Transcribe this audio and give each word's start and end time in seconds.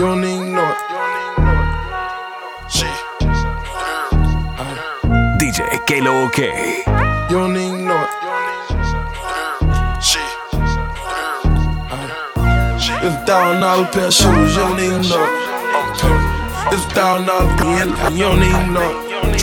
You 0.00 0.06
don't 0.06 0.24
even 0.24 0.54
know 0.54 0.64
it. 0.64 0.78
DJ 5.38 5.86
Kalo 5.86 6.24
OK. 6.24 6.84
You 7.28 7.36
don't 7.36 7.54
even 7.54 7.84
know 7.84 8.00
it. 8.00 8.08
It's 13.02 13.14
a 13.14 13.24
thousand 13.26 13.60
dollar 13.60 13.86
pair 13.92 14.06
of 14.06 14.14
shoes, 14.14 14.56
you 14.56 14.62
don't 14.62 14.80
even 14.80 15.02
know 15.02 15.20
it. 15.20 15.34
It's 16.72 16.86
a 16.86 16.88
thousand 16.96 17.26
dollar 17.26 17.54
pen, 17.58 17.88
you 18.16 18.24
don't 18.24 18.42
even 18.42 18.72
know 18.72 19.04
it. 19.04 19.42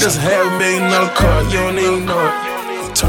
This 0.00 0.16
a 0.16 0.20
half 0.20 0.58
million 0.58 0.90
dollar 0.90 1.10
car, 1.10 1.42
you 1.42 1.58
don't 1.58 1.78
even 1.78 2.06
know 2.06 2.24
it. 2.24 3.04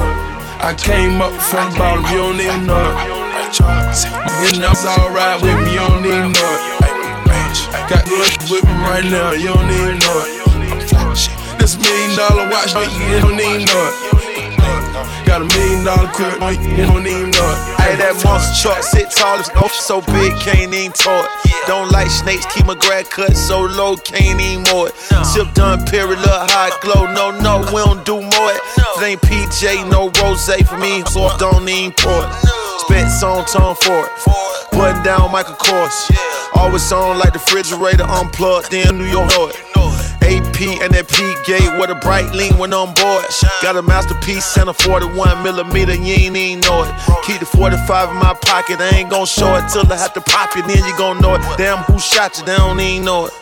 I 0.62 0.76
came 0.78 1.22
up 1.22 1.32
from 1.42 1.72
the 1.72 1.80
bottom, 1.80 2.04
you 2.12 2.18
don't 2.18 2.42
even 2.42 2.68
know 2.68 3.16
it. 3.16 3.19
You 3.50 4.62
know 4.62 4.70
it's 4.70 4.86
alright 4.86 5.42
with 5.42 5.58
me, 5.66 5.74
you 5.74 5.82
don't 5.82 6.06
even 6.06 6.30
know 6.38 6.54
it. 6.54 7.90
Got 7.90 8.06
good 8.06 8.30
with 8.46 8.62
me 8.62 8.74
right 8.86 9.04
now, 9.04 9.32
you 9.32 9.50
don't 9.50 9.66
even 9.74 9.98
know 9.98 10.22
it. 10.22 11.58
This 11.58 11.74
million 11.82 12.16
dollar 12.16 12.46
watch, 12.46 12.78
you 12.78 13.18
don't 13.18 13.42
even 13.42 13.66
know 13.66 13.90
it. 13.90 15.26
Got 15.26 15.42
a 15.42 15.46
million 15.50 15.84
dollar 15.84 16.08
crib, 16.14 16.38
you 16.62 16.86
don't 16.86 17.08
even 17.08 17.32
know 17.34 17.50
it. 17.50 17.60
Hey, 17.82 17.98
that 17.98 18.22
monster 18.24 18.54
truck 18.70 18.84
sit 18.84 19.10
tall, 19.10 19.40
it's 19.40 19.50
oh, 19.56 19.68
so 19.68 20.02
big, 20.14 20.32
can't 20.46 20.72
even 20.72 20.92
tow 20.92 21.26
it. 21.26 21.66
Don't 21.66 21.90
like 21.92 22.12
snakes, 22.12 22.46
keep 22.54 22.68
my 22.68 22.76
grad 22.76 23.10
cut 23.10 23.36
so 23.36 23.66
low, 23.66 23.98
can't 23.98 24.40
even 24.40 24.62
more 24.70 24.90
it. 24.90 24.96
Sip 25.26 25.52
done, 25.56 25.84
period, 25.88 26.22
look 26.22 26.46
high 26.54 26.70
glow. 26.86 27.10
No, 27.12 27.34
no, 27.34 27.66
we 27.74 27.82
don't 27.82 28.06
do 28.06 28.22
more 28.22 28.52
it. 28.54 28.62
It 28.78 29.18
ain't 29.18 29.22
PJ, 29.22 29.90
no 29.90 30.14
rose 30.22 30.46
for 30.70 30.78
me, 30.78 31.02
so 31.10 31.26
I 31.26 31.36
don't 31.40 31.68
even 31.68 31.94
pour 31.98 32.14
it. 32.14 32.69
Spent 32.90 33.12
song 33.12 33.46
tone 33.46 33.76
for 33.76 34.10
it. 34.10 34.12
Button 34.72 35.04
down 35.04 35.32
Michael 35.32 35.54
Kors. 35.54 36.10
Always 36.56 36.92
on 36.92 37.20
like 37.20 37.34
the 37.34 37.38
refrigerator 37.38 38.02
unplugged 38.02 38.74
in 38.74 38.98
New 38.98 39.06
York. 39.06 39.30
Know. 39.30 39.94
AP 40.26 40.82
and 40.82 40.90
that 40.98 41.06
P 41.06 41.22
gate 41.46 41.70
with 41.78 41.92
a 41.92 42.00
bright 42.02 42.34
lean 42.34 42.58
when 42.58 42.74
on 42.74 42.96
board. 42.96 43.26
Got 43.62 43.78
a 43.78 43.84
masterpiece 43.84 44.58
and 44.58 44.70
a 44.70 44.74
41 44.74 45.44
millimeter, 45.44 45.94
you 45.94 46.14
ain't 46.18 46.36
even 46.36 46.62
know 46.62 46.82
it. 46.82 46.90
Keep 47.28 47.42
the 47.42 47.46
45 47.46 48.10
in 48.10 48.18
my 48.18 48.34
pocket, 48.34 48.82
I 48.82 48.90
ain't 48.98 49.12
gon' 49.12 49.28
show 49.28 49.54
it 49.54 49.70
till 49.70 49.86
I 49.94 49.96
have 49.96 50.14
to 50.14 50.22
pop 50.22 50.58
it, 50.58 50.66
then 50.66 50.84
you 50.84 50.98
gon' 50.98 51.22
know 51.22 51.36
it. 51.36 51.42
Damn, 51.58 51.84
who 51.86 52.00
shot 52.00 52.40
you? 52.40 52.46
They 52.46 52.58
don't 52.58 52.80
even 52.80 53.06
know 53.06 53.28
it. 53.28 53.34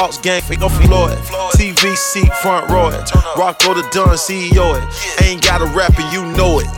Hawks 0.00 0.16
gang, 0.16 0.40
fake 0.40 0.62
off 0.62 0.72
Floyd. 0.80 1.18
TV 1.60 1.94
seat, 1.94 2.32
front 2.40 2.70
row 2.70 2.88
it. 2.88 3.04
Rocko 3.36 3.76
Da 3.76 3.84
Don, 3.90 4.16
CEO 4.16 4.80
it. 4.80 5.22
Ain't 5.22 5.42
got 5.42 5.60
a 5.60 5.66
rapper, 5.76 6.08
you 6.08 6.24
know 6.32 6.60
it. 6.60 6.68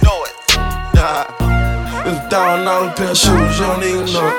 Nah. 0.94 1.49
It's 2.10 2.18
a 2.18 2.28
thousand 2.28 2.64
dollar 2.64 2.90
pair 2.94 3.10
of 3.12 3.16
shoes, 3.16 3.54
you 3.54 3.66
don't 3.70 3.84
even 3.86 4.02
know 4.10 4.26
it. 4.26 4.34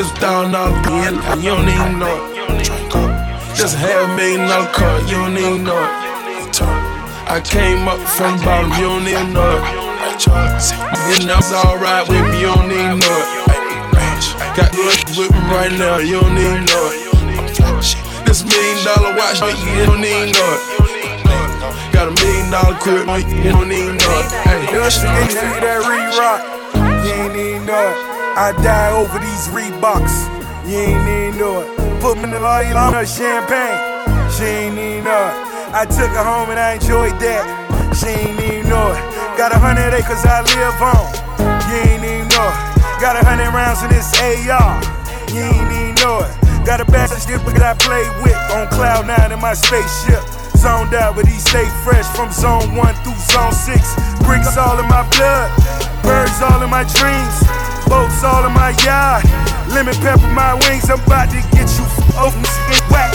It's 0.00 0.08
a 0.08 0.16
thousand 0.16 0.52
dollar 0.52 0.72
pen, 0.80 1.12
you 1.44 1.52
don't 1.52 1.68
even 1.68 1.98
know. 2.00 2.32
Just 3.52 3.76
a 3.76 3.84
half 3.84 4.08
a 4.08 4.16
million 4.16 4.48
dollar 4.48 4.72
car, 4.72 4.96
you 5.12 5.20
don't 5.20 5.36
even 5.36 5.64
know. 5.64 5.76
I 7.28 7.36
came 7.44 7.84
up 7.84 8.00
from 8.16 8.38
the 8.38 8.44
bottom, 8.48 8.72
you 8.80 8.88
don't 8.88 9.04
even 9.04 9.34
know 9.36 9.60
it. 9.60 11.28
Know 11.28 11.36
it's 11.36 11.52
alright 11.52 12.08
with 12.08 12.24
me, 12.24 12.40
you 12.40 12.48
don't 12.48 12.72
even 12.72 12.96
know. 12.96 13.20
Got 14.56 14.72
good 14.72 15.04
with 15.12 15.28
me 15.36 15.40
right 15.52 15.72
now, 15.76 15.98
you 15.98 16.16
don't 16.16 16.32
even 16.32 16.64
know. 16.64 16.88
This 18.24 18.40
million 18.40 18.78
dollar 18.88 19.12
watch, 19.20 19.36
you 19.36 19.84
don't 19.84 20.00
even 20.00 20.32
know. 20.32 21.01
Got 21.94 22.10
a 22.10 22.14
million 22.18 22.50
dollar 22.50 22.74
crib, 22.82 23.06
you 23.06 23.54
don't 23.54 23.70
even 23.70 23.94
know 23.94 24.18
it. 24.18 24.26
Hey, 24.42 24.66
This 24.74 24.98
nigga 24.98 25.62
that 25.62 25.86
re-rock, 25.86 26.42
you 27.06 27.14
ain't 27.14 27.38
even 27.38 27.62
know. 27.70 27.86
I 28.34 28.50
die 28.66 28.90
over 28.90 29.22
these 29.22 29.46
Reeboks, 29.54 30.26
you 30.66 30.82
ain't 30.82 31.06
even 31.06 31.38
know. 31.38 31.62
Put 32.02 32.18
me 32.18 32.24
in 32.24 32.30
the 32.34 32.40
lawyer 32.40 32.74
on 32.74 32.98
her 32.98 33.06
champagne, 33.06 33.78
she 34.34 34.42
ain't 34.42 34.74
even 34.74 35.06
know. 35.06 35.30
I 35.70 35.86
took 35.86 36.10
her 36.10 36.26
home 36.26 36.50
and 36.50 36.58
I 36.58 36.82
enjoyed 36.82 37.14
that, 37.22 37.46
she 37.94 38.10
ain't 38.10 38.42
even 38.42 38.66
know. 38.66 38.90
Got 39.38 39.54
a 39.54 39.58
hundred 39.62 39.94
acres 39.94 40.26
I 40.26 40.42
live 40.42 40.82
on, 40.82 41.06
you 41.70 41.78
ain't 41.78 42.02
even 42.02 42.26
know. 42.34 42.50
Got 42.98 43.14
a 43.14 43.22
hundred 43.22 43.54
rounds 43.54 43.86
in 43.86 43.90
this 43.94 44.10
AR, 44.18 44.82
you 45.30 45.46
ain't 45.46 45.70
even 45.70 45.94
know. 46.02 46.26
Got 46.66 46.82
a 46.82 46.86
of 46.86 47.22
shit 47.22 47.38
that 47.54 47.62
I 47.62 47.74
play 47.78 48.02
with 48.22 48.38
on 48.50 48.66
Cloud 48.74 49.06
9 49.06 49.30
in 49.30 49.40
my 49.40 49.54
spaceship. 49.54 50.41
Zoned 50.62 50.94
out, 50.94 51.16
but 51.16 51.26
he 51.26 51.34
stay 51.42 51.66
fresh 51.82 52.06
from 52.14 52.30
zone 52.30 52.76
1 52.76 52.94
through 53.02 53.18
zone 53.34 53.50
6. 53.50 53.82
Bricks 54.22 54.56
all 54.56 54.78
in 54.78 54.86
my 54.86 55.02
blood, 55.18 55.50
birds 56.06 56.38
all 56.38 56.62
in 56.62 56.70
my 56.70 56.86
dreams, 56.86 57.34
boats 57.90 58.22
all 58.22 58.46
in 58.46 58.54
my 58.54 58.70
yard. 58.86 59.26
Lemon 59.74 59.94
pepper 59.98 60.30
my 60.30 60.54
wings, 60.62 60.86
I'm 60.88 61.02
about 61.02 61.34
to 61.34 61.42
get 61.50 61.66
you 61.66 61.82
open 62.14 62.46
and 62.46 62.78
whack. 62.94 63.10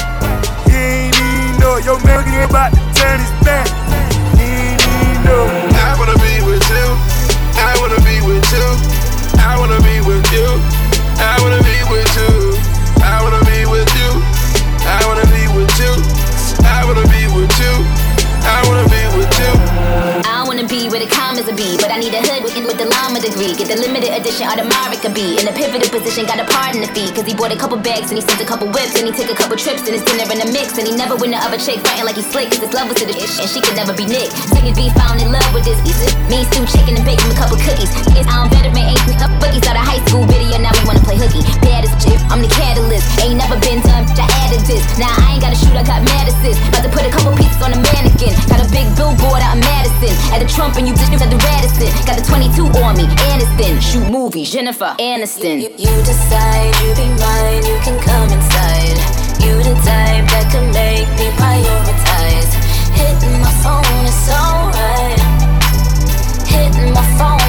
You 0.68 0.76
ain't 0.76 1.16
even 1.16 1.56
know, 1.64 1.80
your 1.88 1.96
nigga 2.04 2.28
ain't 2.36 2.52
about 2.52 2.76
to 2.76 2.84
turn 3.00 3.16
his 3.16 3.32
back. 3.48 3.64
You 4.36 4.44
ain't 4.44 4.84
even 4.84 5.24
know. 5.24 5.48
I 5.88 5.96
wanna 5.96 6.20
be 6.20 6.44
with 6.44 6.68
you. 6.68 6.88
I 7.64 7.80
wanna 7.80 8.04
be 8.04 8.20
with 8.28 8.44
you. 8.52 8.68
I 9.40 9.56
wanna 9.56 9.80
be 9.88 10.04
with 10.04 10.28
you. 10.36 10.48
I 11.24 11.40
wanna 11.40 11.64
be 11.64 11.80
with 11.88 12.12
you. 12.20 12.57
I 18.50 18.62
wanna 18.70 18.88
be 18.88 18.97
with, 22.78 22.86
the 22.86 22.90
llama 22.94 23.20
degree. 23.20 23.54
Get 23.58 23.68
the 23.74 23.78
limited 23.82 24.14
edition 24.14 24.46
Audemars 24.46 25.02
could 25.02 25.14
be 25.14 25.38
in 25.38 25.46
a 25.50 25.54
pivotal 25.54 25.90
position. 25.90 26.26
Got 26.26 26.40
a 26.40 26.46
pardon 26.46 26.82
the 26.82 26.90
fee, 26.94 27.10
cause 27.14 27.26
he 27.26 27.34
bought 27.34 27.52
a 27.52 27.58
couple 27.58 27.78
bags 27.78 28.10
and 28.14 28.18
he 28.18 28.24
sent 28.24 28.40
a 28.42 28.46
couple 28.46 28.70
whips 28.70 28.94
and 28.98 29.10
he 29.10 29.14
took 29.14 29.30
a 29.30 29.38
couple 29.38 29.58
trips 29.58 29.86
and 29.90 29.94
his 29.98 30.04
dinner 30.06 30.30
in 30.30 30.40
the 30.40 30.50
mix. 30.54 30.78
And 30.78 30.86
he 30.86 30.94
never 30.94 31.18
win 31.18 31.34
the 31.34 31.42
other 31.42 31.58
chick 31.58 31.82
fighting 31.82 32.06
like 32.06 32.16
he's 32.16 32.30
slick, 32.30 32.54
cause 32.54 32.62
his 32.62 32.74
love 32.74 32.90
was 32.90 32.98
to 33.02 33.06
the 33.10 33.18
ish 33.18 33.42
and 33.42 33.50
she 33.50 33.60
could 33.62 33.76
never 33.76 33.94
be 33.94 34.06
Nick. 34.06 34.30
Take 34.54 34.70
his 34.70 34.78
beef, 34.78 34.94
found 34.94 35.22
in 35.22 35.34
love 35.34 35.50
with 35.54 35.66
this 35.66 35.80
easy. 35.86 36.10
Me 36.30 36.46
stew 36.54 36.66
chicken 36.70 36.98
and 36.98 37.06
him 37.06 37.32
a 37.34 37.38
couple 37.38 37.58
cookies. 37.58 37.90
It's 38.14 38.30
I'm 38.30 38.50
better 38.50 38.72
man, 38.74 38.94
ain't 38.94 39.22
up 39.22 39.34
bookies 39.42 39.66
out 39.66 39.78
of 39.78 39.86
high 39.86 40.02
school 40.06 40.28
video. 40.30 40.62
Now 40.62 40.74
we 40.78 40.82
wanna 40.86 41.04
play 41.04 41.18
hooky. 41.18 41.42
Bad 41.66 41.88
as 41.88 41.94
chick, 41.98 42.20
I'm 42.30 42.46
the 42.46 42.52
catalyst. 42.52 43.06
Ain't 43.24 43.42
never 43.42 43.58
been 43.58 43.82
done, 43.82 44.06
I 44.06 44.28
added 44.46 44.62
this. 44.70 44.84
Now 45.02 45.10
I 45.10 45.38
ain't 45.38 45.42
gotta 45.42 45.58
shoot, 45.58 45.74
I 45.74 45.82
got 45.82 46.06
mad 46.06 46.30
assist. 46.30 46.62
About 46.70 46.86
to 46.86 46.92
put 46.94 47.08
a 47.08 47.12
couple 47.12 47.34
pieces 47.34 47.58
on 47.64 47.74
the 47.74 47.82
mannequin. 47.82 48.34
Got 48.46 48.62
a 48.62 48.68
big 48.70 48.86
billboard 48.94 49.42
out 49.42 49.58
in 49.58 49.64
Madison. 49.66 50.14
At 50.30 50.44
the 50.44 50.50
Trump 50.50 50.78
and 50.78 50.86
you 50.86 50.94
bitches 50.94 51.24
at 51.24 51.32
the 51.34 51.40
Radisson. 51.42 51.90
Got 52.06 52.20
the 52.20 52.26
22 52.28 52.67
on 52.76 52.98
me, 52.98 53.04
Aniston. 53.04 53.82
Shoot 53.82 54.10
movies, 54.12 54.52
Jennifer 54.52 54.96
Aniston. 55.00 55.62
You, 55.62 55.70
you 55.78 55.94
decide 56.04 56.74
you 56.82 56.94
be 56.96 57.08
mine, 57.22 57.64
you 57.66 57.78
can 57.86 57.98
come 58.02 58.30
inside. 58.30 58.98
You 59.44 59.56
the 59.64 59.76
type 59.86 60.26
that 60.34 60.48
can 60.52 60.66
make 60.74 61.08
me 61.20 61.28
prioritize. 61.40 62.52
Hitting 62.98 63.40
my 63.42 63.54
phone 63.64 64.06
is 64.06 64.30
alright. 64.30 65.20
Hitting 66.48 66.94
my 66.94 67.06
phone 67.18 67.47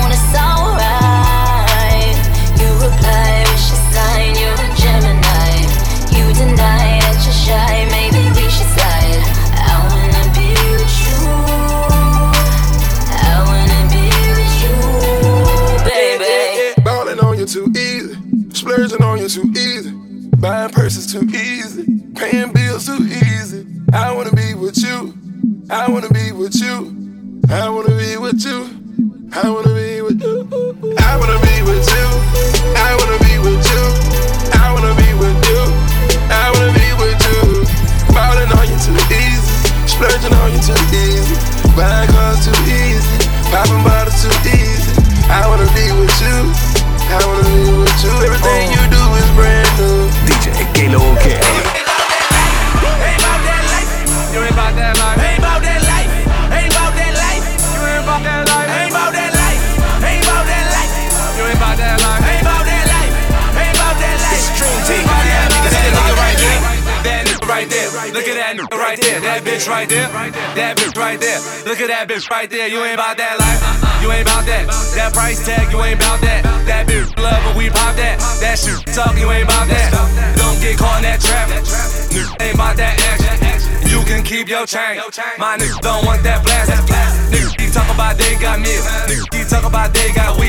Buying 20.40 20.70
purses 20.70 21.12
too 21.12 21.26
easy. 21.34 21.84
Paying 22.14 22.52
bills 22.52 22.86
too 22.86 23.02
easy. 23.02 23.66
I 23.92 24.14
wanna 24.14 24.32
be 24.32 24.54
with 24.54 24.78
you. 24.78 25.14
I 25.68 25.90
wanna 25.90 26.10
be 26.10 26.30
with 26.30 26.54
you. 26.54 27.40
I 27.50 27.68
wanna 27.68 27.96
be 27.96 28.16
with 28.18 28.44
you. 28.44 29.30
I 29.32 29.50
wanna 29.50 29.74
That 69.38 69.46
bitch 69.46 69.70
right 69.70 69.88
there. 69.88 70.10
That 70.58 70.74
bitch 70.74 70.98
right 70.98 71.14
there. 71.14 71.38
Look 71.62 71.78
at 71.78 71.86
that 71.94 72.10
bitch 72.10 72.26
right 72.26 72.50
there. 72.50 72.66
You 72.66 72.82
ain't 72.82 72.98
about 72.98 73.14
that 73.22 73.38
life. 73.38 73.62
You 74.02 74.10
ain't 74.10 74.26
about 74.26 74.42
that. 74.50 74.66
That 74.98 75.14
price 75.14 75.38
tag, 75.46 75.70
you 75.70 75.78
ain't 75.78 75.94
about 75.94 76.18
that. 76.26 76.42
That 76.66 76.90
bitch 76.90 77.06
love, 77.14 77.38
but 77.46 77.54
we 77.54 77.70
pop 77.70 77.94
that. 78.02 78.18
That 78.42 78.58
shit. 78.58 78.82
Talking, 78.90 79.22
you 79.22 79.30
ain't 79.30 79.46
about 79.46 79.70
that. 79.70 79.94
Don't 80.34 80.58
get 80.58 80.74
caught 80.74 80.98
in 80.98 81.06
that 81.06 81.22
trap. 81.22 81.54
Ain't 81.54 82.58
about 82.58 82.74
that 82.82 82.98
action. 82.98 83.38
You 83.86 84.02
can 84.10 84.26
keep 84.26 84.50
your 84.50 84.66
chain. 84.66 84.98
My 85.38 85.54
niggas 85.54 85.86
don't 85.86 86.02
want 86.02 86.26
that 86.26 86.42
blast. 86.42 86.74
Niggas 87.30 87.54
keep 87.54 87.70
talking 87.70 87.94
about 87.94 88.18
they 88.18 88.34
got 88.42 88.58
meals. 88.58 88.82
Niggas 89.06 89.30
keep 89.30 89.46
talking 89.46 89.70
about 89.70 89.94
they 89.94 90.10
got 90.18 90.34
wheels. 90.34 90.47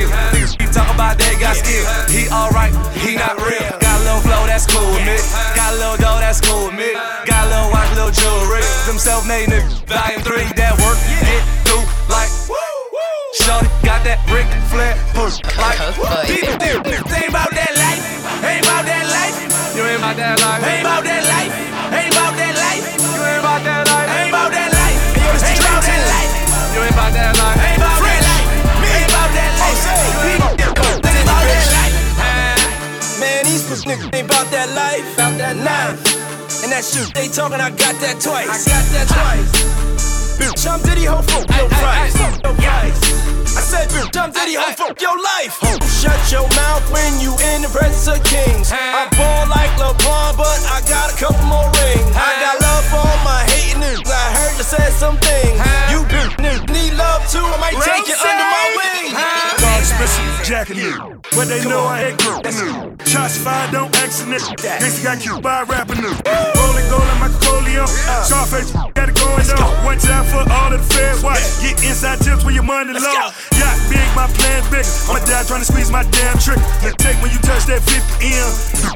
12 9.20 9.28
name 9.28 9.52
volume 9.84 10.24
3 10.24 10.48
that 10.56 10.72
work 10.80 10.96
yeah. 11.04 11.28
get 11.28 11.44
through 11.68 11.84
like 12.08 12.32
woo, 12.48 12.56
woo. 12.56 13.04
Shorty 13.36 13.68
got 13.84 14.00
that 14.08 14.24
Ric 14.32 14.48
Flair 14.72 14.96
push 15.12 15.44
like 15.60 15.76
Be 16.24 16.40
the 16.40 16.56
Ain't 16.56 17.28
about 17.28 17.52
that 17.52 17.74
life, 17.76 18.00
ain't 18.48 18.64
about 18.64 18.88
that 18.88 19.04
life 19.12 19.36
You 19.76 19.84
ain't 19.84 20.00
about 20.00 20.16
that 20.16 20.40
life, 20.40 20.64
ain't 20.64 20.88
that 20.88 21.24
life 21.28 21.52
Ain't 21.92 22.16
that 22.16 22.56
life, 22.64 22.86
you 22.96 23.20
ain't 23.20 23.44
about 23.44 23.60
that 23.68 23.84
life 23.92 24.08
Ain't 24.08 24.32
about 24.32 24.56
that 24.56 24.72
life, 24.72 24.96
ain't 25.20 25.60
about 25.68 25.84
that 25.84 26.00
life 26.08 26.32
You 26.72 26.80
ain't 26.80 26.96
about 26.96 27.12
that 27.12 27.36
life, 27.36 27.60
ain't 27.60 27.84
that 27.84 28.24
life 28.24 28.48
Ain't 28.88 29.12
that 29.20 29.52
life, 29.52 29.76
ain't 29.76 29.84
that 29.84 30.24
life 31.76 32.08
ain't 34.16 34.32
that 34.32 34.72
life, 34.80 35.04
that 35.36 35.60
life 35.60 36.29
that 36.80 36.88
shit 36.88 37.12
they 37.12 37.28
talking, 37.28 37.60
I 37.60 37.76
got 37.76 37.92
that 38.00 38.24
twice. 38.24 38.48
I 38.48 38.56
got 38.56 38.86
that 38.96 39.08
twice. 39.12 39.52
Bitch, 40.40 40.64
I'm 40.64 40.80
Diddy 40.80 41.04
ho 41.04 41.20
fuck 41.28 41.44
your 41.52 41.68
price. 41.68 42.16
Your 42.16 42.56
price. 42.56 43.00
I 43.52 43.60
said, 43.60 43.92
bitch, 43.92 44.16
I'm 44.16 44.32
Diddy 44.32 44.56
ho 44.56 44.64
fuck 44.80 44.96
your 45.04 45.20
life. 45.20 45.60
Shut 46.00 46.16
your 46.32 46.48
mouth 46.56 46.88
when 46.88 47.20
you 47.20 47.36
in 47.52 47.68
the 47.68 47.72
presence 47.76 48.08
of 48.08 48.24
kings. 48.24 48.72
I 48.72 49.12
ball 49.12 49.52
like 49.52 49.76
LeBron, 49.76 50.40
but 50.40 50.56
I 50.72 50.80
got 50.88 51.12
a 51.12 51.20
couple 51.20 51.44
more 51.52 51.68
rings. 51.84 52.16
I 52.16 52.32
got 52.48 52.56
love 52.64 52.88
for 52.88 53.04
all 53.04 53.20
my 53.28 53.44
hating 53.52 53.84
niggas. 53.84 54.08
I 54.08 54.28
heard 54.40 54.56
you 54.56 54.64
said 54.64 54.96
some 54.96 55.20
things. 55.20 55.60
You 55.92 56.08
niggas 56.40 56.64
need 56.72 56.96
love 56.96 57.28
too. 57.28 57.44
I 57.44 57.60
might 57.60 57.76
take 57.76 58.08
you 58.08 58.16
under 58.16 58.48
my 58.56 58.68
wing. 58.80 59.20
Dog 59.60 59.84
special, 59.84 60.24
jacking 60.48 60.80
it. 60.80 60.96
But 61.36 61.52
they 61.52 61.60
know 61.68 61.84
I 61.84 62.16
ain't 62.16 62.24
good. 62.24 63.04
Shots 63.04 63.36
fired, 63.36 63.76
don't 63.76 63.92
accident. 64.00 64.48
Gangsta 64.64 65.04
got 65.04 65.20
cute 65.20 65.44
by 65.44 65.68
rapping 65.68 66.00
new. 66.00 66.59
Rolling 66.70 66.86
gold 66.94 67.02
like 67.02 67.18
Michael 67.18 67.42
Corleone. 67.42 67.90
Scarface, 68.22 68.70
got 68.94 69.10
it 69.10 69.18
going 69.18 69.42
on. 69.58 69.74
One 69.82 69.98
time 69.98 70.22
for 70.30 70.46
all 70.54 70.70
of 70.70 70.78
the 70.78 70.86
feds. 70.94 71.26
Watch, 71.26 71.42
get 71.66 71.82
inside 71.82 72.22
tips 72.22 72.46
when 72.46 72.54
your 72.54 72.64
money 72.64 72.94
low. 72.94 73.02
Yacht 73.58 73.78
big, 73.90 74.06
my 74.14 74.30
plan 74.38 74.62
bigger. 74.70 74.86
My 75.10 75.18
dad 75.26 75.50
trying 75.50 75.66
to 75.66 75.70
squeeze 75.70 75.90
my 75.90 76.06
damn 76.14 76.38
trick. 76.38 76.62
You 76.86 76.94
take 77.02 77.18
when 77.26 77.34
you 77.34 77.42
touch 77.42 77.66
that 77.66 77.82
50 77.82 78.22
M. 78.22 78.50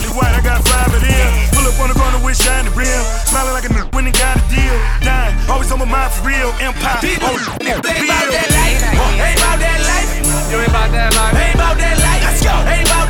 You 0.05 0.13
white, 0.13 0.37
I 0.37 0.41
got 0.45 0.61
five 0.69 0.93
of 0.93 1.01
them. 1.01 1.29
Pull 1.57 1.65
up 1.65 1.73
on 1.81 1.89
the 1.89 1.97
corner 1.97 2.21
with 2.21 2.37
shiny 2.37 2.69
rim. 2.77 3.01
Smiling 3.25 3.57
like 3.57 3.65
a 3.65 3.71
nigga 3.73 3.89
when 3.97 4.05
they 4.05 4.13
got 4.13 4.37
a 4.37 4.43
deal. 4.53 4.77
Dying, 5.01 5.33
always 5.49 5.71
on 5.73 5.81
my 5.81 5.89
mind 5.89 6.13
for 6.13 6.29
real. 6.29 6.53
Empire. 6.61 7.01
People, 7.01 7.33
Oh, 7.33 7.57
ain't 7.65 7.81
about 7.81 8.29
that 8.29 8.49
life. 8.53 8.77
Ain't 9.17 9.39
about 9.41 9.57
that 9.57 9.79
life. 9.81 10.09
You 10.53 10.61
ain't 10.61 10.69
about 10.69 10.91
that 10.93 11.09
life. 11.17 11.33
Ain't 11.41 11.57
about 11.57 11.77
that 11.81 11.97
life. 11.97 12.21
Let's 12.21 12.41
go. 12.45 12.53
Ain't 12.69 12.85
about 12.85 13.02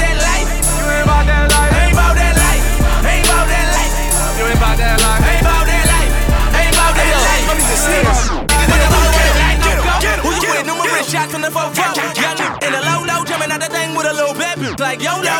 this. 7.85 8.29
Who 10.23 10.29
you 10.31 10.49
with? 10.51 10.65
Numerous 10.65 11.09
shots 11.09 11.31
from 11.31 11.41
the 11.41 11.51
four 11.51 11.67
four. 11.73 11.91
In 12.63 12.71
the 12.71 12.81
low 12.81 13.03
low, 13.03 13.25
jumping 13.25 13.51
out 13.51 13.59
the 13.59 13.67
thing 13.67 13.95
with 13.95 14.07
a 14.07 14.13
little 14.13 14.35
pep. 14.35 14.57
Like 14.79 15.01
yo 15.01 15.21
yo, 15.21 15.33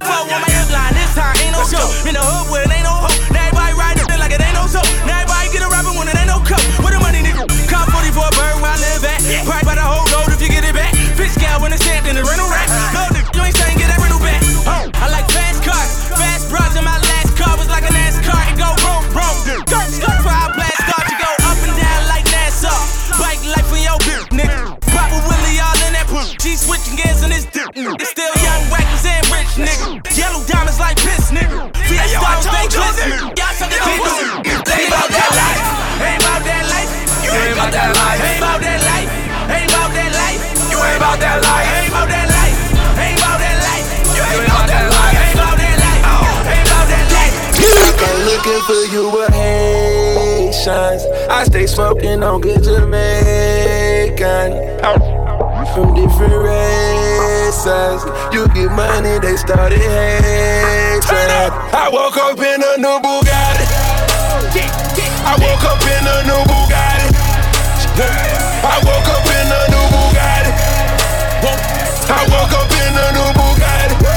four 0.00 0.22
on 0.30 0.40
my 0.40 0.48
hip 0.48 0.70
line. 0.72 0.94
This 0.94 1.14
time 1.14 1.36
ain't 1.42 1.52
no 1.52 1.64
show. 1.66 1.86
In 2.08 2.14
the 2.14 2.22
hood 2.22 2.50
where 2.50 2.62
it 2.64 2.72
ain't 2.72 2.84
no 2.84 3.09
You 58.40 58.48
get 58.56 58.72
money, 58.72 59.18
they 59.20 59.36
started 59.36 59.76
hating. 59.76 61.04
I 61.76 61.90
woke 61.92 62.16
up 62.16 62.40
in 62.40 62.56
a 62.56 62.72
new 62.80 62.96
Bugatti. 63.04 63.68
I 65.28 65.36
woke 65.36 65.60
up 65.68 65.84
in 65.84 66.08
a 66.08 66.24
new 66.24 66.40
Bugatti. 66.48 67.20
I 68.64 68.80
woke 68.80 69.12
up 69.12 69.28
in 69.28 69.44
a 69.44 69.60
new 69.68 69.84
Bugatti. 69.92 70.56
I 72.08 72.24
woke 72.32 72.56
up 72.56 72.72
in 72.80 72.96
a 72.96 73.12
new 73.12 73.28
Bugatti. 73.36 74.08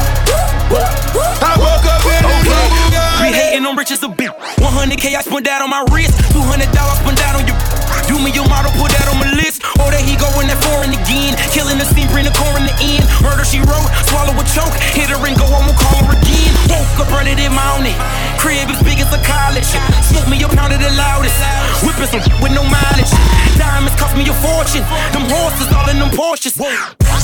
I 1.44 1.60
woke 1.60 1.84
up 1.84 2.06
in 2.08 2.24
a 2.24 2.48
new 2.48 2.64
Be 2.64 3.28
Bugatti. 3.28 3.36
hating 3.36 3.66
on 3.66 3.75
rich 3.75 3.92
as 3.92 4.04
a 4.04 4.08
bitch. 4.08 4.31
100k 4.64 5.16
I 5.18 5.22
spent 5.22 5.44
that 5.48 5.62
on 5.62 5.70
my 5.70 5.84
wrist. 5.92 6.16
200 6.31 6.72
dollars 6.72 6.98
spent 7.00 7.18
that 7.20 7.36
on 7.36 7.46
your. 7.46 7.73
Do 8.07 8.19
me 8.19 8.31
your 8.35 8.47
model, 8.51 8.71
put 8.75 8.91
that 8.95 9.07
on 9.07 9.17
my 9.19 9.29
list. 9.35 9.63
Oh, 9.79 9.88
or 9.88 9.91
that 9.91 10.03
he 10.03 10.15
going 10.19 10.47
that 10.51 10.59
foreign 10.63 10.91
again. 10.91 11.35
Killing 11.51 11.79
the 11.79 11.88
scene, 11.88 12.07
bring 12.11 12.27
the 12.27 12.35
core 12.35 12.55
in 12.59 12.67
the 12.67 12.75
end. 12.79 13.03
Murder 13.23 13.44
she 13.47 13.63
wrote, 13.63 13.89
swallow 14.07 14.35
a 14.35 14.45
choke. 14.51 14.75
Hit 14.95 15.09
her 15.11 15.19
and 15.23 15.35
go, 15.35 15.47
I'ma 15.47 15.73
call 15.75 16.03
her 16.07 16.15
again. 16.15 16.51
Woke 16.67 17.07
up 17.07 17.10
running 17.15 17.39
it 17.39 17.51
mountain. 17.51 17.95
Crib 18.38 18.67
as 18.67 18.81
big 18.83 19.00
as 19.00 19.12
a 19.15 19.19
college. 19.24 19.67
Smoke 20.07 20.27
me 20.27 20.41
a 20.43 20.50
pound 20.51 20.75
of 20.75 20.81
the 20.83 20.91
loudest. 20.93 21.36
Whipping 21.83 22.10
some 22.12 22.24
with 22.43 22.51
no 22.51 22.63
mileage. 22.67 23.12
Diamonds 23.55 23.95
cost 23.95 24.15
me 24.15 24.27
a 24.27 24.36
fortune. 24.43 24.83
Them 25.15 25.25
horses 25.31 25.69
all 25.72 25.88
in 25.88 26.00
them 26.00 26.12
Porsches. 26.12 26.60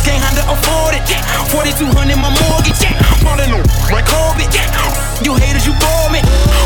Can't 0.06 0.24
handle 0.24 0.56
afford 0.56 0.96
it. 0.96 1.04
4200 1.52 2.16
my 2.18 2.32
mortgage. 2.48 3.19
Falling 3.22 3.52
on 3.54 3.64
my 3.92 4.02
Corbett. 4.04 4.54
You 5.24 5.36
haters, 5.36 5.66
you 5.68 5.74
bore 5.76 6.10
me. 6.12 6.22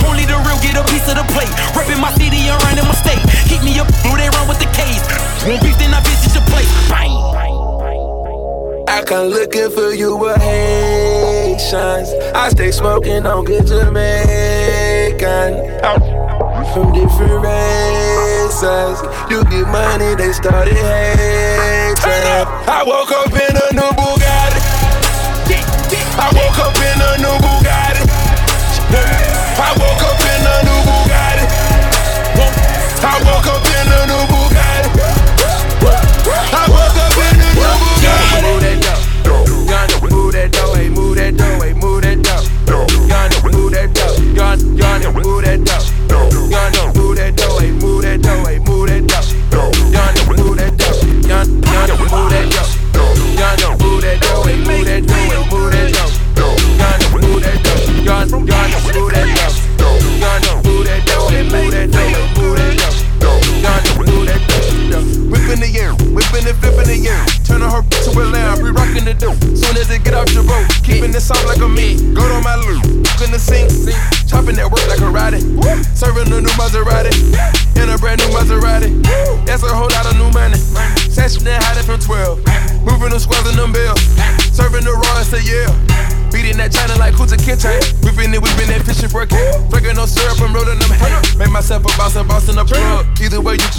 Only 0.05 0.25
the 0.25 0.37
real 0.45 0.59
get 0.61 0.77
a 0.77 0.83
piece 0.91 1.07
of 1.09 1.15
the 1.17 1.25
plate. 1.33 1.49
Reppin' 1.73 1.99
my 1.99 2.11
city 2.13 2.49
and 2.49 2.61
running 2.63 2.85
my 2.85 2.93
state. 2.93 3.21
Keep 3.49 3.63
me 3.63 3.79
up, 3.79 3.89
blue 4.05 4.17
they 4.17 4.29
run 4.29 4.47
with 4.47 4.59
the 4.59 4.69
K's. 4.77 5.01
Won't 5.47 5.61
beef, 5.63 5.77
then 5.77 5.93
I 5.93 5.99
visit 6.05 6.37
your 6.37 6.45
place. 6.53 6.69
Bang. 6.89 7.09
I 8.87 9.01
come 9.01 9.27
looking 9.29 9.71
for 9.71 9.91
you 9.91 10.15
with 10.17 10.37
Haitians. 10.37 12.13
I 12.35 12.49
stay 12.49 12.69
smoking 12.71 13.25
on 13.25 13.43
good 13.43 13.65
Jamaican. 13.65 15.51
From 16.73 16.93
different 16.93 17.41
races. 17.41 19.01
You 19.29 19.43
get 19.45 19.67
money, 19.67 20.15
they 20.15 20.31
started 20.31 20.73
hating. 20.77 21.73
Up. 22.03 22.47
I 22.67 22.83
woke 22.85 23.11
up 23.11 23.31
in 23.31 23.55
a 23.55 23.73
new 23.73 23.91
Bugatti. 23.97 24.22
I 26.23 26.31
woke 26.31 26.57
up 26.59 26.77
in 26.77 27.01
a 27.01 27.17
new 27.19 27.52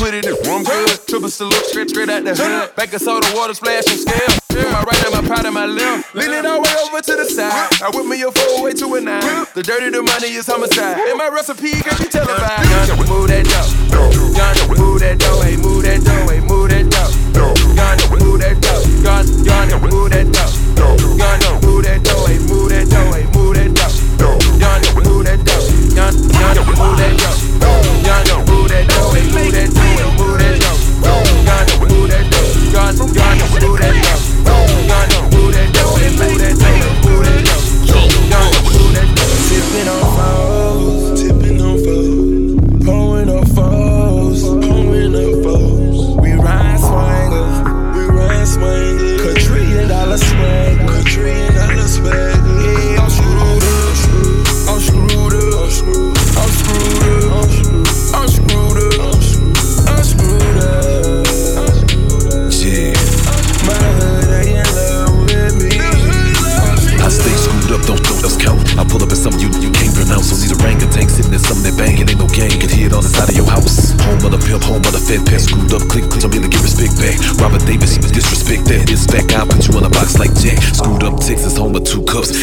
put 0.04 0.12
it, 0.12 0.26
I'm 0.44 0.62
good. 0.62 1.00
Triple 1.08 1.30
salute, 1.30 1.64
straight, 1.64 1.88
straight 1.88 2.10
out 2.10 2.24
the 2.24 2.36
hood. 2.36 2.76
Back 2.76 2.92
of 2.92 3.00
soda, 3.00 3.26
water 3.34 3.54
splash 3.54 3.88
and 3.88 4.00
scale. 4.00 4.36
My 4.70 4.84
right 4.84 5.00
and 5.00 5.14
my 5.16 5.24
powder, 5.24 5.50
my 5.50 5.64
left. 5.64 6.14
Lean 6.14 6.30
it 6.30 6.44
all 6.44 6.60
way 6.60 6.74
over 6.84 7.00
to 7.00 7.14
the 7.16 7.24
side. 7.24 7.72
I 7.80 7.88
whip 7.88 8.04
me 8.04 8.20
a 8.20 8.30
four 8.30 8.64
way 8.64 8.72
to 8.74 8.86
a 8.94 9.00
nine. 9.00 9.46
The 9.54 9.62
dirty, 9.62 9.88
the 9.88 10.02
money 10.02 10.36
is 10.36 10.46
homicide. 10.46 11.00
And 11.08 11.16
my 11.16 11.28
recipe 11.28 11.80
can 11.80 11.96
be 11.96 12.04
televised. 12.12 12.68
Young, 12.68 13.00
move 13.08 13.32
that 13.32 13.48
dough. 13.48 14.12
Young, 14.36 14.76
move 14.76 15.00
that 15.00 15.16
dough. 15.18 15.40
Hey, 15.40 15.56
move 15.56 15.82
that 15.88 16.04
dough. 16.04 16.28
Hey, 16.28 16.40
move 16.44 16.68
that 16.68 16.84
dough. 16.92 17.08
Young, 17.72 17.96
move 18.12 18.40
that 18.44 18.60
dough. 18.60 18.84
Young, 19.00 19.80
move 19.80 20.12
that 20.12 20.28
dough. 20.36 20.52
Young, 21.16 21.60
move 21.64 21.84
that 21.88 22.04
dough. 22.04 22.28
Hey, 22.28 22.38
move 22.44 22.68
that 22.68 22.84
dough. 22.92 23.08
Hey, 23.16 23.24
move 23.32 23.56
that 23.56 23.72
dough. 23.72 23.96
Young, 24.60 24.84
move 25.00 25.24
that 25.24 25.40
dough. 25.48 25.64
Young, 25.96 26.60
move 26.68 26.92
that 27.00 27.16
dough. 27.16 27.40
Young, 28.04 28.44
move 28.44 28.68
that 28.68 28.84
dough. 28.84 29.12
Hey, 29.16 29.24
move 29.32 29.52
that 29.56 29.72
dough. 29.72 29.83
Dough. 32.96 33.06
Young, 33.06 33.38
young, 33.38 33.68
move 33.68 33.78
that 33.80 34.03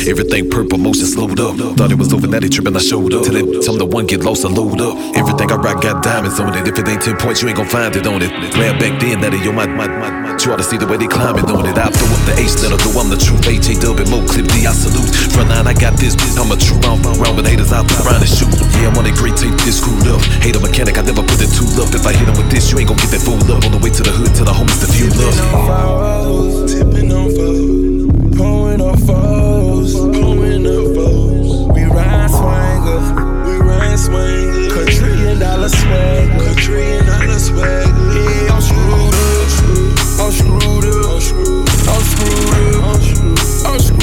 Everything 0.08 0.50
purple, 0.50 0.78
motion 0.78 1.06
slowed 1.06 1.40
up. 1.40 1.56
Thought 1.78 1.92
it 1.92 1.98
was 1.98 2.14
over, 2.14 2.28
now 2.28 2.40
they 2.40 2.50
tripping, 2.50 2.76
I 2.76 2.80
showed 2.80 3.14
up. 3.14 3.24
Till 3.24 3.34
that, 3.34 3.66
them 3.66 3.78
the 3.78 3.86
one 3.86 4.06
get 4.06 4.22
lost, 4.22 4.46
I 4.46 4.50
load 4.50 4.82
up. 4.82 4.98
Everything 5.16 5.52
I 5.52 5.56
rock 5.56 5.82
got 5.82 6.04
diamonds 6.04 6.40
on 6.40 6.54
it. 6.58 6.68
If 6.68 6.78
it 6.78 6.88
ain't 6.88 7.02
10 7.02 7.18
points, 7.18 7.42
you 7.42 7.48
ain't 7.50 7.58
gon' 7.58 7.68
find 7.68 7.96
it 7.96 8.08
on 8.08 8.22
it. 8.22 8.30
Glad 8.54 8.80
back 8.80 9.00
then 9.00 9.22
that 9.22 9.34
it, 9.34 9.46
yo, 9.46 9.52
my, 9.52 9.68
my, 9.68 9.88
my, 9.88 10.32
ought 10.50 10.58
to 10.58 10.64
see 10.64 10.78
the 10.78 10.88
way 10.88 10.98
they 10.98 11.06
climbing 11.06 11.46
on 11.46 11.70
it. 11.70 11.78
I 11.78 11.94
throw 11.94 12.10
up 12.10 12.22
the 12.26 12.34
H 12.42 12.58
letter, 12.66 12.82
go, 12.82 12.98
I'm 12.98 13.14
the 13.14 13.20
truth. 13.20 13.46
H 13.46 13.70
A 13.70 13.76
dub 13.78 14.02
and 14.02 14.10
Mo 14.10 14.26
clip 14.26 14.50
D, 14.50 14.66
I 14.66 14.74
salute. 14.74 15.06
Front 15.30 15.54
line, 15.54 15.68
I 15.70 15.76
got 15.78 15.94
this, 16.02 16.18
bitch. 16.18 16.34
I'm 16.42 16.50
a 16.50 16.58
true 16.58 16.82
round, 16.82 17.06
round 17.22 17.38
with 17.38 17.46
haters 17.46 17.70
there, 17.70 17.86
round 18.02 18.26
and 18.26 18.32
shoot. 18.32 18.50
Yeah, 18.82 18.90
I'm 18.90 18.98
on 18.98 19.06
that 19.06 19.14
great 19.14 19.38
tape, 19.38 19.54
this 19.62 19.78
screwed 19.78 20.10
up. 20.10 20.18
Hate 20.42 20.58
a 20.58 20.62
mechanic, 20.64 20.98
I 20.98 21.06
never 21.06 21.22
put 21.22 21.38
that 21.38 21.52
tool 21.54 21.70
up. 21.78 21.94
If 21.94 22.10
I 22.10 22.18
hit 22.18 22.26
him 22.26 22.34
with 22.34 22.50
this, 22.50 22.74
you 22.74 22.82
ain't 22.82 22.90
gon' 22.90 22.98
get 22.98 23.14
that 23.14 23.22
fool 23.22 23.38
up. 23.54 23.62
On 23.62 23.72
the 23.72 23.78
way 23.78 23.94
to 23.94 24.02
the 24.02 24.10
hood, 24.10 24.34
to 24.34 24.44
the 24.44 24.56
homies, 24.56 24.82
fuel 24.90 25.14
up. 25.14 25.36
foes, 26.26 26.74
tipping 26.74 27.12
on 27.14 27.30
foes, 27.30 28.10
pulling 28.34 28.82
on 28.82 28.98
foes, 29.06 29.61
swangers, 32.42 33.08
we 33.46 33.54
ride 33.68 33.98
swangers. 33.98 34.72
Quadrillion 34.74 35.40
dollar 35.40 35.70
swag, 35.70 36.30
quadrillion 36.40 37.06
dollar 37.06 37.40
swag. 37.40 37.88
Yeah, 38.16 38.54
I'm 38.54 38.62
screwed 38.62 38.94
up, 38.94 39.14
I'm 40.20 40.32
screwed 40.32 40.86
up, 40.86 41.12
I'm 41.12 41.22
screwed, 41.22 41.70
I'm 41.92 42.02
screwed 42.12 42.76
up, 42.82 42.98
I'm 43.66 43.80
screwed 43.80 43.96
up, 43.96 44.01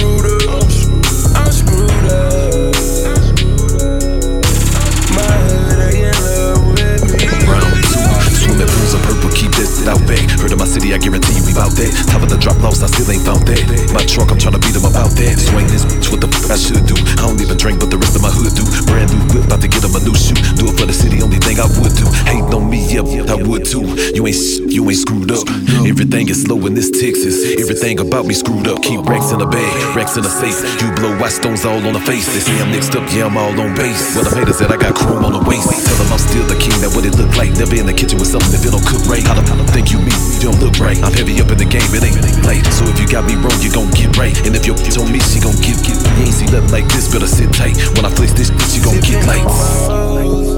Texas. 26.99 27.55
Everything 27.62 28.02
about 28.02 28.26
me 28.26 28.35
screwed 28.35 28.67
up. 28.67 28.83
Keep 28.83 29.07
racks 29.07 29.31
in 29.31 29.38
the 29.38 29.47
bag, 29.47 29.71
racks 29.95 30.19
in 30.19 30.26
the 30.26 30.33
safe. 30.35 30.59
You 30.83 30.90
blow 30.99 31.14
white 31.23 31.31
stones 31.31 31.62
all 31.62 31.78
on 31.78 31.95
the 31.95 32.02
face. 32.02 32.26
They 32.26 32.43
say 32.43 32.59
I'm 32.59 32.75
mixed 32.75 32.99
up, 32.99 33.07
yeah, 33.14 33.31
I'm 33.31 33.38
all 33.38 33.55
on 33.55 33.71
base. 33.78 34.19
Well, 34.19 34.26
the 34.26 34.35
haters 34.35 34.59
said 34.59 34.75
I 34.75 34.76
got 34.76 34.99
chrome 34.99 35.23
on 35.23 35.31
the 35.31 35.43
waist. 35.47 35.71
Tell 35.87 35.95
them 35.95 36.11
I'm 36.11 36.19
still 36.19 36.43
the 36.50 36.59
king, 36.59 36.75
that 36.83 36.90
what 36.90 37.07
it 37.07 37.14
look 37.14 37.31
like. 37.38 37.55
Never 37.55 37.78
in 37.78 37.87
the 37.87 37.95
kitchen 37.95 38.19
with 38.19 38.26
something 38.26 38.50
if 38.50 38.67
it 38.67 38.75
don't 38.75 38.83
cook 38.83 39.07
right. 39.07 39.23
How 39.23 39.38
the 39.38 39.47
think 39.71 39.95
you 39.95 40.02
me? 40.02 40.11
You 40.43 40.50
don't 40.50 40.59
look 40.59 40.75
right. 40.83 40.99
I'm 41.07 41.14
heavy 41.14 41.38
up 41.38 41.55
in 41.55 41.59
the 41.62 41.71
game, 41.71 41.87
it 41.95 42.02
ain't 42.02 42.19
late. 42.43 42.67
So 42.75 42.83
if 42.90 42.99
you 42.99 43.07
got 43.07 43.23
me 43.31 43.38
wrong, 43.38 43.55
you 43.62 43.71
gon' 43.71 43.95
get 43.95 44.11
right. 44.19 44.35
And 44.43 44.59
if 44.59 44.67
your 44.67 44.75
bitch 44.75 44.99
on 44.99 45.07
me, 45.14 45.23
she 45.23 45.38
gon' 45.38 45.55
get 45.62 45.78
get. 45.87 45.95
You 45.95 46.26
ain't 46.26 46.35
see 46.35 46.50
nothing 46.50 46.75
like 46.75 46.90
this, 46.90 47.07
better 47.07 47.31
sit 47.31 47.55
tight. 47.55 47.78
When 47.95 48.02
I 48.02 48.11
flex 48.11 48.35
this, 48.35 48.50
bitch, 48.50 48.75
you 48.75 48.83
gon' 48.83 48.99
get 49.07 49.23
lights. 49.23 49.87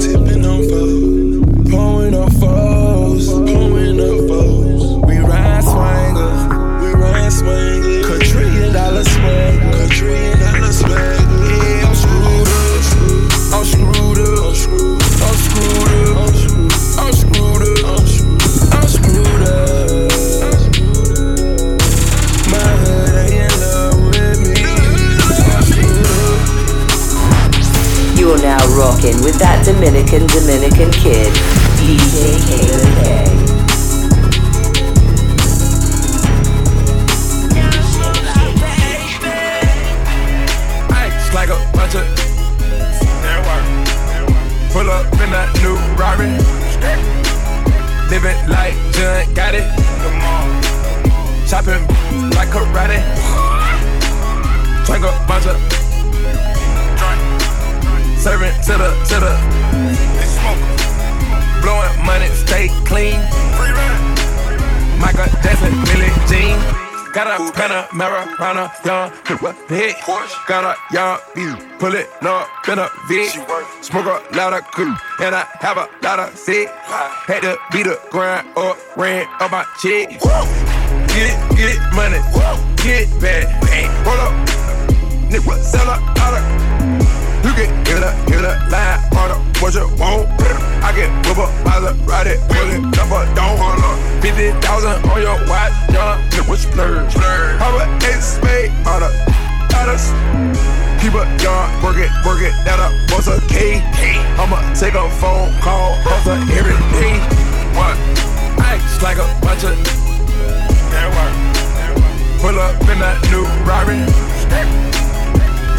tipping 0.00 0.44
on 0.48 0.64
foes, 0.72 1.44
pulling 1.68 2.16
on 2.16 2.30
foes, 2.40 2.79
Young, 68.82 69.12
hit. 69.68 69.96
Got 70.48 70.64
a 70.64 70.94
young 70.94 71.18
beat, 71.34 71.78
pull 71.78 71.94
it 71.94 72.08
up 72.22 72.48
in 72.66 72.78
a 72.78 72.88
V. 73.08 73.28
Smoke 73.82 74.06
a 74.06 74.36
lot 74.36 74.54
of 74.54 74.64
cool, 74.72 74.96
and 75.20 75.34
I 75.34 75.46
have 75.60 75.76
a 75.76 75.88
lot 76.02 76.18
of 76.18 76.36
sick. 76.36 76.68
Had 76.68 77.42
to 77.42 77.58
beat 77.72 77.84
the 77.84 78.00
grind 78.10 78.48
up, 78.56 78.78
ran 78.96 79.26
up 79.38 79.50
my 79.50 79.64
check. 79.80 80.08
Get 81.08 81.26
it, 81.28 81.56
get 81.56 81.76
it, 81.76 81.94
money, 81.94 82.18
get 82.82 83.02
it 83.02 83.20
back. 83.20 83.46
Roll 84.06 84.20
up, 84.20 84.32
nigga, 85.28 85.62
sell 85.62 85.86
a 85.86 86.00
lot 86.18 86.34
of. 86.40 86.69
Can 87.60 87.84
hit 87.84 88.02
a, 88.02 88.12
hit 88.30 88.40
a 88.40 88.56
line, 88.72 89.00
order 89.12 89.36
what 89.60 89.74
you 89.74 89.84
want. 90.00 90.24
I 90.80 90.92
can 90.96 91.12
whip 91.28 91.36
up, 91.36 91.52
Maserati, 91.60 92.40
pull 92.48 92.70
it, 92.72 92.80
don't 93.36 93.58
hold 93.60 93.84
up. 93.84 94.22
50,000 94.22 95.04
on 95.10 95.20
your 95.20 95.36
watch, 95.44 95.72
young 95.92 96.16
nigga 96.30 96.56
splurge. 96.56 97.12
How 97.60 97.76
a 97.76 97.84
ace 98.08 98.40
spade, 98.40 98.72
order, 98.88 99.12
others. 99.76 100.08
Working 102.24 102.52
that 102.64 102.78
up, 102.78 102.92
what's 103.10 103.26
a 103.26 103.40
K? 103.48 103.80
I'ma 104.38 104.60
take 104.74 104.94
a 104.94 105.08
phone 105.20 105.52
call, 105.60 105.96
hustle 106.04 106.36
every 106.52 106.76
day. 106.96 107.16
What? 107.76 107.96
Ice 108.64 109.02
like 109.02 109.16
a 109.16 109.26
bunch 109.40 109.64
of. 109.64 109.76
That 110.92 111.08
work. 111.12 112.40
Pull 112.40 112.58
up 112.60 112.80
in 112.88 112.98
that 113.00 113.20
new 113.30 113.44
Rari. 113.64 114.99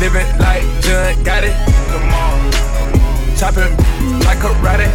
Living 0.02 0.26
like 0.40 0.64
John 0.82 1.24
got 1.24 1.44
it. 1.44 1.54
Chopping 3.38 3.70
like 4.26 4.40
karate. 4.40 4.90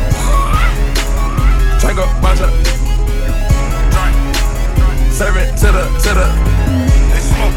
Drink 1.79 2.01
a 2.01 2.07
bunch 2.21 2.41
of. 2.41 2.51
Serve 5.15 5.37
it 5.37 5.57
to 5.59 5.71
the, 5.71 5.85
to 6.03 6.11
the. 6.11 6.27
They 7.13 7.23
smoke. 7.23 7.55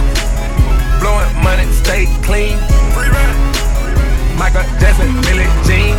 Blowing 1.02 1.44
money, 1.44 1.66
stay 1.72 2.06
clean. 2.22 2.56
Free 2.94 3.10
ride. 3.10 3.38
Michael 4.38 4.62
Jackson, 4.80 5.10
Billie 5.22 5.50
Jean. 5.66 5.98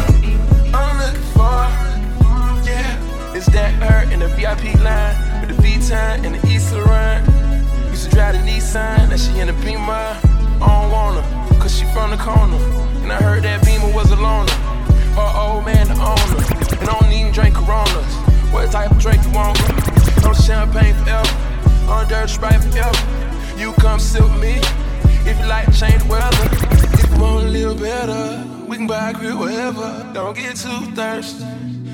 I'm 0.73 0.99
looking 0.99 1.21
for, 1.35 1.67
yeah. 2.65 3.35
It's 3.35 3.47
that 3.47 3.73
her 3.83 4.09
in 4.13 4.21
the 4.21 4.29
VIP 4.29 4.79
line 4.85 5.41
with 5.41 5.57
the 5.57 5.61
V-Time 5.61 6.25
and 6.25 6.37
the 6.37 6.47
East 6.47 6.73
run. 6.73 7.25
Used 7.91 8.09
to 8.09 8.11
drive 8.15 8.35
the 8.35 8.49
Nissan, 8.49 9.11
now 9.11 9.17
she 9.17 9.41
in 9.41 9.49
the 9.49 9.53
Beamer. 9.65 10.17
I 10.63 10.67
don't 10.67 11.25
her, 11.25 11.40
cause 11.61 11.79
she 11.79 11.85
from 11.93 12.11
the 12.11 12.17
corner. 12.17 12.57
And 13.03 13.13
I 13.13 13.17
heard 13.17 13.43
that 13.45 13.65
Beamer 13.65 13.93
was 13.95 14.11
a 14.11 14.17
loner. 14.17 14.53
Or 15.17 15.29
old 15.37 15.65
man 15.67 15.89
the 15.89 15.95
owner. 15.95 16.41
And 16.81 16.89
I 16.89 16.99
don't 16.99 17.13
even 17.13 17.33
drink 17.33 17.55
Coronas. 17.55 18.15
What 18.53 18.71
type 18.73 18.91
of 18.91 18.99
drink 18.99 19.23
you 19.25 19.33
want? 19.33 19.59
No 20.25 20.33
champagne 20.33 20.95
forever. 20.95 21.29
On 21.89 22.09
dirt 22.09 22.31
sprite 22.31 22.63
forever. 22.65 22.99
You 23.59 23.73
come 23.75 24.01
sit 24.01 24.23
with 24.23 24.41
me. 24.41 24.57
If 25.29 25.39
you 25.39 25.47
like 25.47 25.73
change 25.73 26.03
the 26.03 26.09
weather. 26.09 26.49
If 26.99 27.11
you 27.11 27.21
want 27.21 27.47
a 27.47 27.51
little 27.51 27.75
better, 27.75 28.45
we 28.67 28.77
can 28.77 28.87
buy 28.87 29.11
a 29.11 29.15
crib 29.15 29.39
wherever. 29.39 30.11
Don't 30.15 30.37
get 30.37 30.57
too 30.57 30.81
thirsty. 30.97 31.45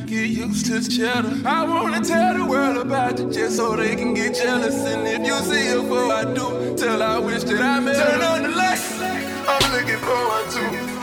Get 0.06 0.28
used 0.30 0.66
to 0.66 0.78
the 0.78 0.88
cheddar. 0.88 1.42
I 1.44 1.64
wanna 1.64 2.00
tell 2.00 2.38
the 2.38 2.44
world 2.44 2.76
about 2.76 3.18
you 3.18 3.28
just 3.28 3.56
so 3.56 3.74
they 3.74 3.96
can 3.96 4.14
get 4.14 4.36
jealous. 4.36 4.76
And 4.86 5.06
if 5.06 5.26
you 5.26 5.34
see 5.50 5.66
her 5.66 5.82
before 5.82 6.12
I 6.12 6.24
do, 6.24 6.76
tell 6.76 7.02
I 7.02 7.18
wish 7.18 7.42
that 7.42 7.60
I 7.60 7.80
met 7.80 7.96
Turn 7.96 8.22
on 8.22 8.42
the 8.42 8.56
lights. 8.56 8.95
Looking 9.76 9.98
forward 9.98 10.48
to. 10.56 10.62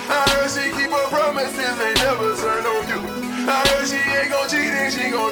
I 0.09 0.25
heard 0.33 0.49
she 0.49 0.71
keep 0.73 0.89
her 0.89 1.07
promises, 1.13 1.77
they 1.77 1.93
never 1.93 2.35
turn 2.35 2.65
on 2.65 2.87
you. 2.89 2.99
I 3.47 3.61
heard 3.69 3.87
she 3.87 4.01
ain't 4.01 4.31
gon' 4.31 4.49
cheat 4.49 4.73
and 4.73 4.91
she 4.91 5.11
gon' 5.11 5.31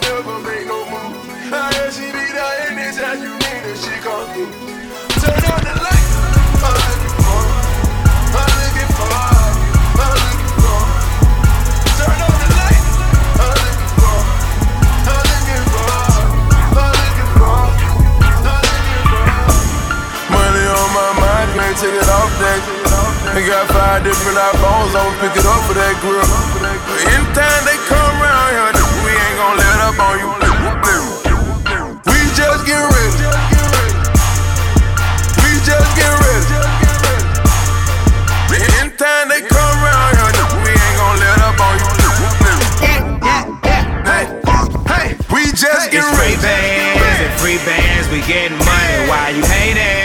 We 23.42 23.48
got 23.48 23.66
five 23.74 24.04
different 24.04 24.38
iPhones, 24.38 24.94
I'ma 24.94 25.18
pick 25.18 25.34
it 25.34 25.42
up 25.50 25.66
for 25.66 25.74
that 25.74 25.98
grill. 25.98 26.22
Anytime 27.10 27.62
they 27.66 27.74
come 27.90 28.14
around 28.22 28.54
here, 28.54 28.70
we 29.02 29.18
ain't 29.18 29.38
gon' 29.42 29.58
let 29.58 29.82
up 29.82 29.98
on 29.98 30.14
you. 30.22 30.30
We 32.06 32.22
just 32.38 32.62
get 32.70 32.78
ready. 32.86 33.18
We 35.42 35.50
just 35.66 35.90
get 35.98 36.14
ready. 36.22 36.54
Anytime 38.78 39.26
they 39.34 39.42
come 39.42 39.74
around 39.90 40.22
here, 40.22 40.38
we 40.62 40.78
ain't 40.78 40.98
gon' 41.02 41.18
let 41.18 41.42
up 41.42 41.58
on 41.66 41.74
you. 41.82 41.90
Hey, 44.06 44.30
hey, 44.86 45.18
we 45.34 45.50
just 45.58 45.90
get 45.90 46.06
It's 46.06 46.14
free 46.14 46.38
ready. 46.38 46.46
bands 46.46 47.26
and 47.26 47.34
free 47.42 47.58
bands, 47.66 48.06
we 48.14 48.22
getting 48.22 48.62
money 48.62 49.10
while 49.10 49.34
you 49.34 49.42
hating. 49.50 50.01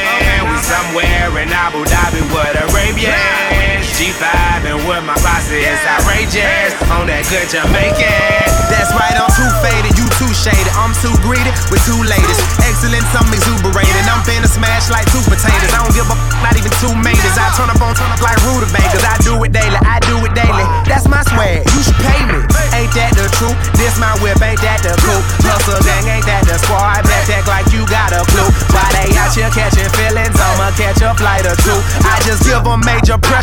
Somewhere 0.97 1.45
in 1.45 1.53
Abu 1.53 1.85
Dhabi 1.85 2.25
with 2.33 2.57
Arabians. 2.73 3.85
G5 4.01 4.25
and 4.65 4.81
with 4.89 5.05
my 5.05 5.13
posse 5.21 5.61
is 5.61 5.77
outrageous. 5.85 6.73
On 6.89 7.05
that 7.05 7.21
good 7.29 7.53
Jamaican. 7.53 8.57
That's 8.73 8.97
right, 8.97 9.13
I'm 9.13 9.29
too 9.37 9.45
faded, 9.61 9.93
you 10.01 10.09
too 10.17 10.33
shaded. 10.33 10.73
I'm 10.73 10.97
too 11.05 11.13
greedy 11.21 11.53
with 11.69 11.85
two 11.85 12.01
ladies. 12.01 12.41
Excellence, 12.65 13.13
I'm 13.13 13.29
exuberated. 13.29 14.09
I'm 14.09 14.25
finna 14.25 14.49
smash 14.49 14.89
like 14.89 15.05
two 15.13 15.21
potatoes. 15.29 15.69
I 15.77 15.85
don't 15.85 15.93
give 15.93 16.09
a 16.09 16.17
f- 16.17 16.41
not 16.41 16.57
even 16.57 16.73
two 16.81 16.93
maters. 17.05 17.37
I 17.37 17.53
turn 17.61 17.69
up 17.69 17.81
on 17.85 17.93
turn 17.93 18.09
up 18.09 18.25
like 18.25 18.41
rutabagas. 18.49 19.05
I 19.05 19.21
do 19.21 19.37
it 19.45 19.53
daily, 19.53 19.77
I 19.85 20.01
do 20.09 20.17
it 20.25 20.33
daily. 20.33 20.65
That's 20.89 21.05
my 21.07 21.21
swag, 21.29 21.63
you 21.77 21.81
should 21.85 22.01
pay 22.01 22.25
me. 22.25 22.41
Ain't 22.73 22.93
that 22.97 23.13
the 23.13 23.29
truth? 23.37 23.57
This 23.77 24.01
my 24.01 24.17
whip, 24.25 24.41
ain't 24.41 24.61
that 24.65 24.81
the 24.81 24.97
coupe? 25.05 25.25
Hustle 25.45 25.77
gang, 25.85 26.09
ain't 26.09 26.27
that 26.27 26.49
the 26.49 26.57
squad? 26.57 27.05
Back 27.05 27.29
act 27.29 27.47
like 27.49 27.69
you 27.71 27.85
got 27.87 28.17
a 28.17 28.25
clue. 28.33 28.49
Why 28.73 28.85
they 28.97 29.13
out 29.21 29.26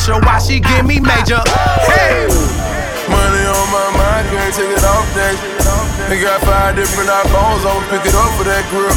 pressure 0.03 0.19
while 0.25 0.39
she 0.39 0.59
give 0.59 0.85
me 0.85 0.99
major. 0.99 1.39
Hey! 1.87 2.27
Money 3.07 3.43
on 3.47 3.67
my 3.71 3.87
mind, 3.95 4.27
can't 4.29 4.53
take 4.53 4.71
it 4.71 4.83
off 4.83 5.07
that. 5.15 5.35
We 6.09 6.19
got 6.19 6.41
five 6.43 6.75
different 6.75 7.09
iPhones, 7.09 7.63
I'ma 7.63 7.83
pick 7.87 8.03
it 8.03 8.15
up 8.15 8.31
for 8.35 8.43
that 8.43 8.63
grill. 8.71 8.91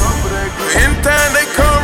Anytime 0.74 1.30
they 1.34 1.46
come 1.54 1.75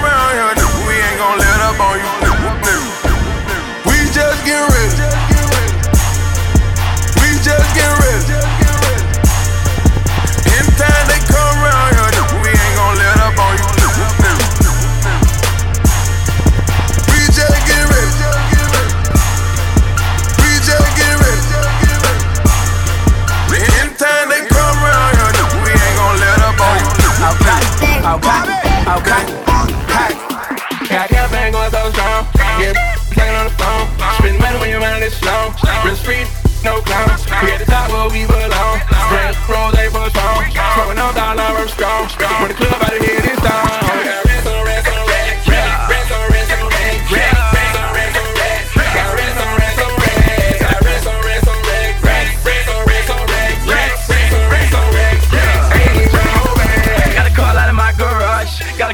Real 35.85 35.97
street, 35.97 36.29
no 36.63 36.81
clowns. 36.83 37.27
We 37.43 37.51
at 37.51 37.59
the 37.59 37.67
top 37.67 37.91
where 37.91 38.09
we 38.09 38.25
belong. 38.27 38.79
Red 39.11 39.35
rose, 39.51 39.75
for 39.91 40.11
strong. 40.11 40.45
Smoking 40.75 40.99
on 40.99 41.15
dollar, 41.15 41.43
I'm 41.43 41.69
strong. 41.69 42.09
When 42.41 42.49
the 42.49 42.55
club 42.55 42.83
out 42.83 42.97
of 42.97 43.03
here, 43.03 43.21
this 43.21 43.39
time. 43.41 43.83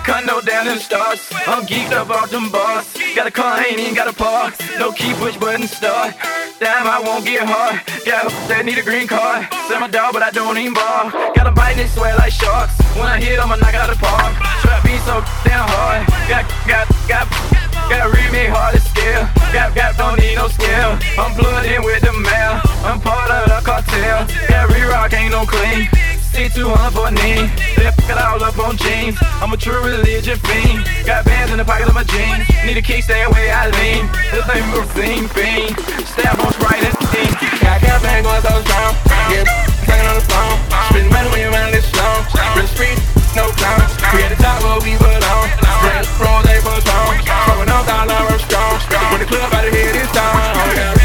Condo 0.05 0.40
down 0.40 0.66
in 0.66 0.77
the 0.77 0.81
stars. 0.81 1.20
I'm 1.46 1.66
geeked 1.66 1.92
up 1.92 2.09
off 2.09 2.31
them 2.31 2.51
bars. 2.51 2.87
Got 3.14 3.27
a 3.27 3.31
car, 3.31 3.62
ain't 3.62 3.79
even 3.79 3.94
got 3.94 4.09
a 4.09 4.12
park. 4.12 4.55
No 4.79 4.90
key, 4.90 5.12
push 5.14 5.37
button 5.37 5.66
start. 5.66 6.14
Damn, 6.59 6.88
I 6.88 6.99
won't 6.99 7.25
get 7.25 7.47
hard. 7.47 7.87
Got 8.03 8.27
a 8.27 8.49
that 8.51 8.66
need 8.66 8.79
a 8.79 8.83
green 8.83 9.07
card. 9.07 9.47
Sell 9.71 9.79
my 9.79 9.87
dog, 9.87 10.11
but 10.12 10.27
I 10.27 10.31
don't 10.31 10.59
even 10.59 10.75
bar. 10.75 11.07
Got 11.31 11.47
a 11.47 11.53
bite, 11.55 11.79
they 11.79 11.87
sweat 11.87 12.18
like 12.18 12.33
sharks. 12.33 12.75
When 12.99 13.07
I 13.07 13.23
hit, 13.23 13.38
them, 13.38 13.47
I'ma 13.47 13.62
knock 13.62 13.75
out 13.79 13.87
the 13.87 13.94
park. 13.94 14.35
Trap 14.66 14.83
beat 14.83 14.99
so 15.07 15.23
damn 15.47 15.62
hard. 15.71 16.03
Got, 16.27 16.51
got, 16.66 16.90
got. 17.07 17.27
Got 17.87 18.12
read 18.12 18.31
me 18.35 18.44
hard 18.51 18.75
to 18.75 18.83
scale. 18.83 19.25
Got, 19.55 19.75
got, 19.75 19.97
don't 19.97 20.18
need 20.18 20.35
no 20.35 20.49
scale. 20.49 20.99
I'm 21.14 21.33
plugged 21.38 21.71
in 21.71 21.81
with 21.87 22.03
the 22.03 22.12
mail. 22.12 22.61
I'm 22.83 23.01
part 23.01 23.31
of 23.31 23.47
the 23.49 23.62
cartel. 23.62 24.27
Got 24.51 24.68
re-rock, 24.75 25.14
ain't 25.14 25.31
no 25.31 25.47
clean. 25.47 25.88
C200 26.38 26.94
for 26.94 27.11
a 27.11 27.11
knee. 27.11 27.51
They 27.74 27.90
fuck 28.07 28.14
all 28.14 28.38
up 28.38 28.55
on 28.62 28.77
jeans. 28.79 29.18
I'm 29.42 29.51
a 29.51 29.57
true 29.57 29.83
religion 29.83 30.38
fiend. 30.38 30.87
Got 31.03 31.27
bands 31.27 31.51
in 31.51 31.59
the 31.59 31.66
pocket 31.66 31.90
of 31.90 31.94
my 31.98 32.07
jeans. 32.07 32.46
Need 32.62 32.79
a 32.79 32.83
key, 32.83 33.03
stay 33.03 33.27
away, 33.27 33.51
I 33.51 33.66
lean. 33.66 34.07
This 34.31 34.46
ain't 34.46 34.70
thing, 34.94 35.27
fiend. 35.35 35.74
Stab 36.07 36.38
on 36.38 36.55
right 36.62 36.79
at 36.79 36.94
the 36.94 37.07
Got 37.59 37.83
campaign 37.83 38.22
going 38.22 38.42
so 38.46 38.55
strong. 38.62 38.94
Yeah, 39.35 39.51
playing 39.83 40.07
on 40.07 40.14
the 40.14 40.27
phone. 40.31 40.57
Spend 40.94 41.11
money 41.11 41.29
when 41.35 41.40
your 41.42 41.51
mind 41.51 41.74
is 41.74 41.83
slow. 41.90 42.22
Real 42.55 42.70
street, 42.70 42.98
no 43.35 43.51
clowns. 43.59 43.90
We 44.14 44.22
at 44.22 44.31
the 44.31 44.38
top 44.38 44.62
where 44.62 44.79
we 44.87 44.94
belong. 44.94 45.46
Red 45.90 46.07
rose, 46.22 46.46
they 46.46 46.62
strong. 46.62 47.18
Smoking 47.18 47.66
on 47.66 47.83
dollar, 47.83 48.38
strong. 48.38 48.79
When 49.11 49.18
the 49.18 49.27
club 49.27 49.51
out 49.51 49.66
of 49.66 49.74
here, 49.74 49.90
this 49.90 50.07
time. 50.14 50.98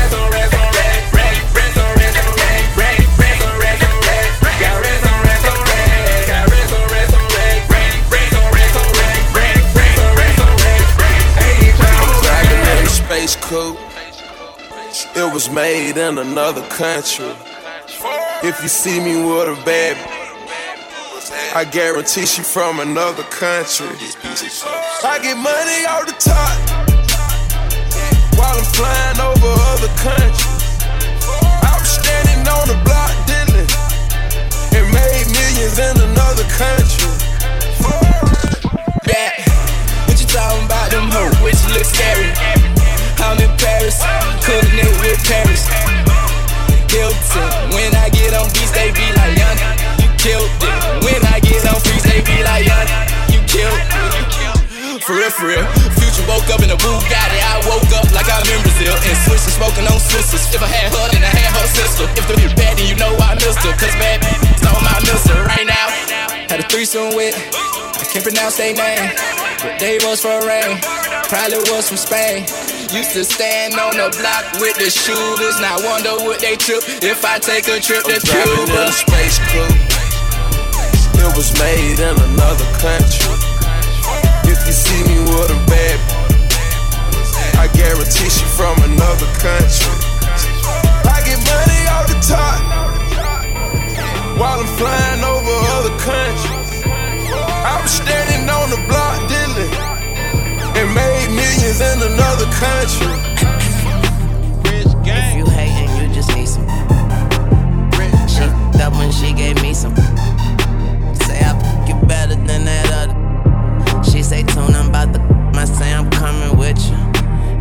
Made 15.94 16.08
in 16.08 16.18
another 16.18 16.62
country. 16.70 17.32
If 18.44 18.62
you 18.62 18.68
see 18.68 19.00
me 19.00 19.16
with 19.16 19.50
a 19.50 19.66
bad, 19.66 19.98
I 21.56 21.66
guarantee 21.66 22.26
she 22.26 22.42
from 22.42 22.80
another 22.80 23.24
country. 23.24 23.88
I 25.04 25.20
get 25.22 25.38
money 25.38 25.86
out 25.88 26.08
the 26.08 26.16
top 26.20 26.56
while 28.38 28.58
I'm 28.58 28.66
flying 28.74 29.20
over 29.20 29.54
other 29.74 29.94
countries. 30.02 30.82
I 31.64 31.76
was 31.78 31.90
standing 31.90 32.48
on 32.48 32.68
the 32.68 32.78
block 32.86 33.14
dealing 33.28 33.70
and 34.74 34.86
made 34.94 35.28
millions 35.30 35.78
in 35.80 35.96
another 36.10 36.48
country. 36.58 37.12
Back, 39.06 39.46
what 40.08 40.20
you 40.20 40.28
talking 40.28 40.66
about 40.66 40.92
them 40.92 41.10
hoes? 41.12 41.38
Which 41.42 41.62
look 41.74 41.86
scary? 41.86 42.32
I'm 43.20 43.40
in 43.40 43.56
Paris, 43.58 44.02
cooking 44.44 44.80
it 44.80 44.93
Paris. 45.28 45.68
Guilty. 46.92 47.42
When 47.74 47.92
I 47.96 48.10
get 48.14 48.34
on 48.38 48.48
beats, 48.54 48.72
they 48.72 48.92
be 48.94 49.08
like, 49.18 49.36
young, 49.40 49.58
you 50.04 50.10
killed 50.20 50.48
it. 50.48 51.04
When 51.04 51.22
I 51.32 51.40
get 51.40 51.66
on 51.66 51.80
freaks, 51.82 52.06
they 52.06 52.22
be 52.22 52.44
like, 52.44 52.68
young, 52.68 52.88
you 53.34 53.40
killed 53.50 53.74
it. 53.74 55.02
For 55.04 55.20
real, 55.20 55.32
for 55.32 55.48
real. 55.52 55.66
Future 56.00 56.24
woke 56.32 56.48
up 56.48 56.64
in 56.64 56.72
a 56.72 56.80
Bugatti. 56.80 57.40
I 57.44 57.60
woke 57.68 57.92
up 57.92 58.08
like 58.16 58.30
I'm 58.32 58.46
in 58.48 58.62
Brazil. 58.64 58.96
And 58.96 59.18
switching, 59.28 59.52
smoking 59.52 59.88
on 59.90 60.00
Swishers. 60.00 60.48
If 60.54 60.64
I 60.64 60.70
had 60.72 60.96
her, 60.96 61.06
then 61.12 61.24
I 61.24 61.32
had 61.32 61.52
her 61.60 61.68
sister. 61.68 62.08
If 62.16 62.24
the 62.28 62.40
bitch 62.40 62.56
bad, 62.56 62.78
then 62.78 62.88
you 62.88 62.96
know 62.96 63.12
I 63.20 63.36
missed 63.36 63.60
her. 63.68 63.74
Cause 63.76 63.92
bad 64.00 64.24
bitch 64.24 64.64
on 64.64 64.80
my 64.80 64.96
mister 65.04 65.36
right 65.44 65.68
now. 65.68 65.88
Had 66.48 66.64
a 66.64 66.68
threesome 66.70 67.16
with, 67.20 67.36
can't 68.24 68.36
pronounce 68.36 68.58
their 68.58 68.74
name. 68.74 69.12
But 69.62 69.80
they 69.80 69.98
was 70.04 70.22
for 70.22 70.40
rain. 70.48 70.80
Probably 71.28 71.58
was 71.72 71.88
from 71.88 71.98
Spain. 71.98 72.46
Used 72.94 73.12
to 73.14 73.24
stand 73.24 73.76
on 73.76 73.96
the 73.98 74.10
block 74.20 74.46
with 74.60 74.76
the 74.78 74.90
shooters. 74.90 75.60
Now 75.60 75.78
wonder 75.84 76.16
would 76.24 76.40
they 76.40 76.56
trip 76.56 76.84
if 77.04 77.26
I 77.26 77.40
take 77.40 77.68
a 77.68 77.80
trip 77.80 78.04
to 78.04 78.20
Driving 78.20 78.70
in 78.70 78.88
a 78.88 78.92
space 78.92 79.40
crew. 79.50 79.68
It 81.20 81.32
was 81.36 81.52
made 81.60 82.00
in 82.00 82.16
another 82.32 82.68
country. 82.80 83.34
If 84.46 84.60
you 84.68 84.74
see 84.74 85.02
me 85.08 85.20
with 85.24 85.52
a 85.52 85.60
bad, 85.68 86.00
I 87.58 87.68
guarantee 87.74 88.30
she 88.30 88.46
from 88.56 88.78
another 88.84 89.28
country. 89.40 89.96
I 91.08 91.20
get 91.26 91.40
money 91.44 91.82
off 91.92 92.08
the 92.08 92.20
top 92.22 92.60
while 94.38 94.60
I'm 94.60 94.68
flying 94.78 95.24
over 95.24 95.56
other 95.76 95.98
countries. 96.00 96.63
I 97.66 97.82
was 97.82 97.92
standing 97.92 98.50
on 98.50 98.70
the 98.70 98.78
block 98.88 99.18
dealing 99.30 99.72
and 100.76 100.88
made 100.94 101.30
millions 101.32 101.80
in 101.80 101.98
another 102.12 102.48
country. 102.60 103.14
If 105.06 105.36
you 105.36 105.46
hating, 105.46 105.90
you 105.98 106.14
just 106.14 106.30
need 106.36 106.48
some. 106.48 106.68
She 108.28 108.44
f***ed 108.44 108.82
up 108.82 108.94
when 108.94 109.12
she 109.12 109.34
gave 109.34 109.62
me 109.62 109.74
some. 109.74 109.96
Say 111.26 111.40
I 111.40 111.56
f- 111.56 111.88
you 111.88 111.96
better 112.06 112.36
than 112.36 112.66
that 112.66 112.88
other. 112.92 114.04
She 114.04 114.24
say 114.24 114.44
tune 114.44 114.76
I'm 114.76 114.90
about 114.90 115.14
the. 115.14 115.22
I 115.56 115.66
say 115.66 115.94
I'm 115.94 116.10
coming 116.12 116.58
with 116.58 116.80
you. 116.90 116.96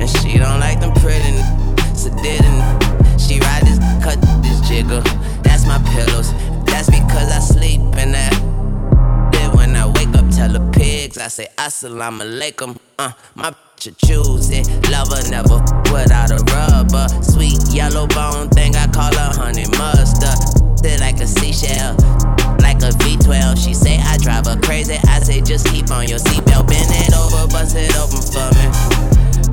And 0.01 0.09
she 0.11 0.39
don't 0.39 0.59
like 0.59 0.81
them 0.81 0.93
pretty, 0.95 1.23
n- 1.23 1.95
so 1.95 2.11
didn't. 2.23 2.63
She 3.21 3.39
ride 3.39 3.63
this, 3.63 3.79
cut 4.03 4.19
this 4.43 4.61
jiggle. 4.69 5.03
That's 5.43 5.65
my 5.67 5.79
pillows. 5.95 6.33
Say 11.33 11.49
assalamu 11.57 12.21
alaikum. 12.21 12.77
Uh, 12.99 13.11
my 13.35 13.51
bitch 13.51 13.97
choose 14.05 14.51
it. 14.51 14.69
Lover 14.93 15.23
never 15.31 15.57
without 15.89 16.31
a 16.31 16.37
rubber. 16.53 17.09
Sweet 17.25 17.57
yellow 17.73 18.07
bone 18.07 18.49
thing, 18.51 18.77
I 18.77 18.87
call 18.89 19.09
her 19.17 19.33
honey 19.41 19.65
mustard. 19.79 20.37
Sit 20.79 21.01
like 21.01 21.19
a 21.21 21.27
seashell, 21.27 21.97
like 22.61 22.85
a 22.85 22.93
V12. 23.01 23.57
She 23.65 23.73
say 23.73 23.97
I 23.97 24.19
drive 24.19 24.45
her 24.45 24.61
crazy. 24.61 24.99
I 25.09 25.21
say 25.21 25.41
just 25.41 25.67
keep 25.73 25.91
on 25.91 26.07
your 26.07 26.19
seatbelt. 26.19 26.69
Bend 26.69 26.93
it 26.93 27.17
over, 27.17 27.49
bust 27.49 27.77
it 27.81 27.97
open 27.97 28.21
for 28.21 28.49
me. 28.61 28.69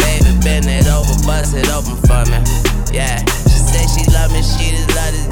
Baby, 0.04 0.36
bend 0.44 0.68
it 0.68 0.88
over, 0.92 1.15
bust 1.24 1.56
it 1.56 1.70
open 1.72 1.96
for 2.04 2.28
me. 2.28 2.44
Yeah, 2.92 3.24
she 3.48 3.56
say 3.72 3.88
she 3.88 4.04
love 4.12 4.34
me, 4.36 4.44
she 4.44 4.76
just 4.76 4.92
love 5.00 5.15
this. 5.15 5.28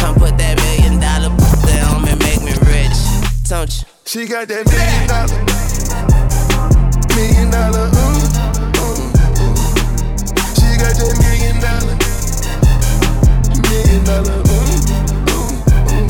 Come 0.00 0.14
put 0.16 0.38
that 0.40 0.56
million 0.64 0.96
dollar 0.98 1.28
on 1.92 2.02
me, 2.08 2.16
make 2.24 2.40
me 2.40 2.56
rich. 2.72 2.96
Don't 3.48 3.68
you? 3.68 3.84
She 4.06 4.26
got 4.26 4.48
that 4.48 4.64
million 4.64 5.08
dollar, 5.08 5.63
million 7.16 7.50
dollar, 7.50 7.88
ooh, 7.88 8.26
ooh, 8.82 9.42
ooh. 9.42 9.56
She 10.56 10.68
got 10.80 10.94
that 10.98 11.14
million 11.22 11.56
dollar, 11.60 11.96
million 13.70 14.04
dollar, 14.04 14.38
ooh, 14.52 15.32
ooh, 15.34 15.54
ooh. 15.92 16.08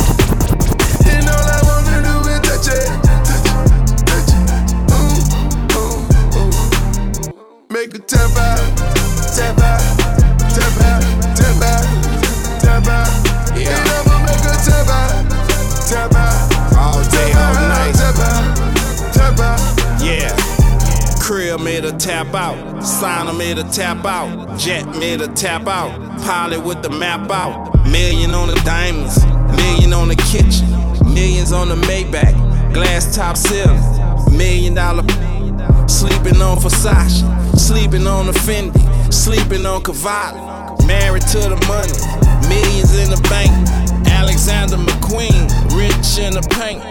And 1.11 1.29
all 1.29 1.49
I 1.57 1.61
wanna 1.69 2.03
do 2.07 2.15
is 2.31 2.41
touch 2.47 2.69
it, 2.77 2.89
touch 3.27 3.49
it, 3.51 4.07
touch 4.07 4.33
it, 4.35 4.93
ooh, 4.93 5.79
ooh, 5.79 6.39
ooh. 6.41 7.71
Make 7.71 7.93
her 7.93 8.01
tap 8.01 8.37
out, 8.39 8.79
tap 9.37 9.59
out, 9.61 10.04
tap 22.05 22.35
out. 22.35 22.83
Signer 22.83 23.33
made 23.33 23.57
a 23.57 23.65
tap 23.65 24.05
out. 24.05 24.59
Jet 24.59 24.85
made 24.99 25.23
a 25.23 25.29
tap 25.29 25.67
out. 25.67 25.91
Pilot 26.21 26.63
with 26.63 26.83
the 26.83 26.91
map 26.91 27.31
out. 27.31 27.73
Million 27.91 28.33
on 28.33 28.49
the 28.49 28.57
diamonds. 28.57 29.25
Million 29.57 29.95
on 29.95 30.09
the 30.09 30.17
kitchen. 30.17 30.69
Millions 31.15 31.51
on 31.51 31.71
the 31.71 31.77
Maybach. 31.77 32.75
Glass 32.75 33.17
top 33.17 33.39
ceiling. 33.39 33.81
Million 34.37 34.75
dollar. 34.75 35.03
Sleeping 35.89 36.43
on 36.43 36.59
Versace. 36.59 37.25
Sleeping 37.59 38.07
on 38.07 38.27
the 38.27 38.33
Fendi. 38.33 38.85
Sleeping 39.13 39.65
on 39.65 39.83
Cavalli. 39.83 40.87
Married 40.87 41.23
to 41.23 41.39
the 41.39 41.57
money. 41.67 42.49
Millions 42.51 42.99
in 42.99 43.09
the 43.09 43.21
bank. 43.31 43.51
Alexander 44.09 44.77
McQueen. 44.77 45.49
Rich 45.75 46.19
in 46.19 46.35
the 46.35 46.47
paint. 46.51 46.83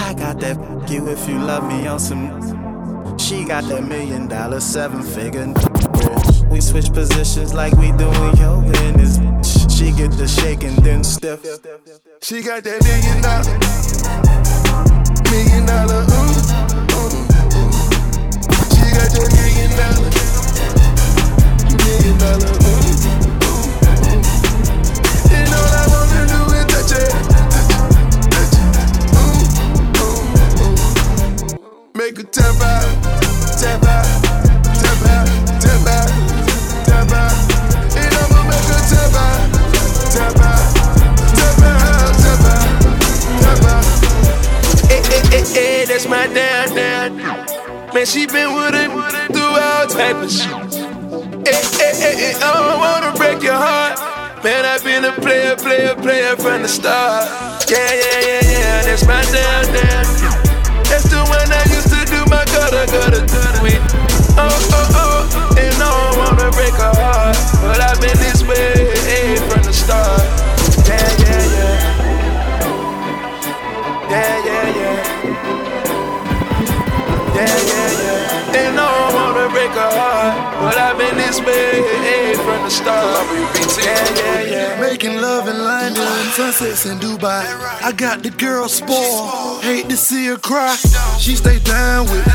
I 0.00 0.14
got 0.14 0.40
that 0.40 0.56
you 0.90 1.06
if 1.08 1.28
you 1.28 1.38
love 1.38 1.68
me 1.68 1.86
on 1.86 2.00
some. 2.00 2.57
She 3.18 3.44
got 3.44 3.64
that 3.64 3.84
million 3.84 4.28
dollar 4.28 4.60
seven 4.60 5.02
figure. 5.02 5.46
We 6.50 6.60
switch 6.60 6.92
positions 6.92 7.52
like 7.54 7.72
we 7.74 7.92
doing 7.92 8.36
yoga 8.38 8.84
in 8.86 8.96
this. 8.96 9.18
bitch. 9.18 9.70
She 9.76 9.92
get 9.92 10.12
the 10.12 10.26
shake 10.28 10.64
and 10.64 10.76
then 10.78 11.04
stiff. 11.04 11.42
She 12.22 12.42
got 12.42 12.64
that 12.64 12.82
million 12.84 13.22
dollar, 13.22 13.58
million 15.30 15.66
dollar, 15.66 16.02
ooh, 16.02 16.40
ooh, 16.96 17.12
ooh. 17.58 17.72
She 18.74 18.86
got 18.96 19.10
that 19.12 19.28
million 19.36 19.70
dollar, 19.78 20.10
million 21.84 22.16
dollar, 22.18 22.52
ooh, 22.64 23.46
ooh, 23.46 23.68
ooh. 24.08 24.22
And 25.36 25.52
all 25.54 25.72
I 25.74 25.84
wanna 25.92 26.22
do 26.32 26.40
is 26.54 26.92
it, 26.92 27.12
touch 28.32 28.56
it, 28.56 29.08
ooh, 29.16 30.02
ooh, 30.02 30.64
ooh. 30.64 31.94
Make 31.94 32.16
her 32.18 32.24
tap 32.24 32.60
out, 32.62 32.88
tap 33.58 33.82
out, 33.82 34.06
tap 36.86 37.10
out. 37.10 37.34
And 37.98 38.14
I'ma 38.14 38.40
make 38.46 38.66
her 38.70 38.82
tap 38.86 39.14
out, 39.18 39.40
tap 40.14 40.38
out. 40.46 40.64
Eh, 44.90 45.02
eh, 45.10 45.34
eh, 45.34 45.44
eh, 45.56 45.84
that's 45.86 46.06
my 46.06 46.26
down, 46.28 46.68
down. 46.76 47.16
Man, 47.92 48.06
she 48.06 48.26
been 48.26 48.54
with 48.54 48.74
it 48.74 48.90
through 49.32 49.42
all 49.42 49.86
type 49.88 50.16
of 50.16 50.30
shit. 50.30 50.52
Eh, 51.46 51.62
eh, 51.80 51.94
eh, 52.06 52.30
eh, 52.30 52.34
I 52.36 52.40
don't 52.54 52.78
wanna 52.78 53.12
break 53.16 53.42
your 53.42 53.54
heart. 53.54 53.98
Man, 54.44 54.64
I've 54.64 54.84
been 54.84 55.04
a 55.04 55.12
player, 55.12 55.56
player, 55.56 55.96
player 55.96 56.36
from 56.36 56.62
the 56.62 56.68
start. 56.68 57.26
Yeah, 57.68 57.92
yeah, 57.92 58.20
yeah, 58.20 58.42
yeah, 58.52 58.82
that's 58.82 59.04
my 59.04 59.22
down, 59.32 59.64
down. 59.74 60.06
That's 60.84 61.10
the 61.10 61.18
one 61.26 61.50
I 61.52 61.77
gutter 62.66 63.62
with. 63.62 63.82
Oh, 64.36 64.48
oh, 64.72 64.98
oh, 65.02 65.58
and 65.58 65.74
I 65.74 65.78
don't 65.78 66.18
wanna 66.18 66.50
break 66.50 66.74
her 66.74 66.94
heart. 66.94 67.36
But 67.62 67.80
I've 67.80 68.00
been 68.00 68.18
this 68.18 68.42
way 68.42 68.90
eh, 69.06 69.36
from 69.48 69.62
the 69.62 69.72
start. 69.72 70.22
Yeah, 70.86 71.08
yeah, 71.22 71.44
yeah. 71.54 71.76
Yeah, 74.10 74.46
yeah, 74.48 74.78
yeah. 74.78 74.94
Yeah, 77.38 77.56
yeah, 77.70 77.90
yeah. 78.02 78.58
And 78.60 78.78
I 78.78 78.86
don't 78.86 79.14
wanna 79.14 79.48
break 79.50 79.70
her 79.70 79.92
heart. 79.98 80.34
But 80.60 80.78
I've 80.78 80.98
been 80.98 81.16
this 81.16 81.40
way 81.40 82.07
the 82.78 83.68
start. 83.68 83.84
Yeah, 83.84 84.14
yeah, 84.16 84.76
yeah. 84.76 84.80
Making 84.80 85.20
love 85.20 85.48
in 85.48 85.58
London, 85.58 86.06
sunsets 86.32 86.86
in 86.86 86.98
Dubai. 86.98 87.44
I 87.82 87.92
got 87.92 88.22
the 88.22 88.30
girl 88.30 88.68
spoiled, 88.68 89.62
hate 89.62 89.88
to 89.88 89.96
see 89.96 90.26
her 90.26 90.36
cry. 90.36 90.74
She 91.18 91.36
stay 91.36 91.58
down 91.60 92.06
with 92.06 92.26
me, 92.26 92.32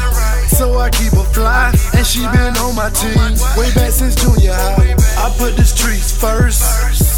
so 0.58 0.77
I 0.77 0.89
keep 0.89 1.13
her 1.13 1.27
fly. 1.34 1.73
And 1.95 2.06
she 2.06 2.21
been 2.32 2.56
on 2.58 2.75
my 2.75 2.89
team 2.89 3.38
way 3.58 3.71
back 3.73 3.91
since 3.91 4.15
junior 4.15 4.53
high. 4.53 4.95
I 5.17 5.34
put 5.38 5.56
the 5.56 5.65
streets 5.65 6.12
first, 6.12 6.62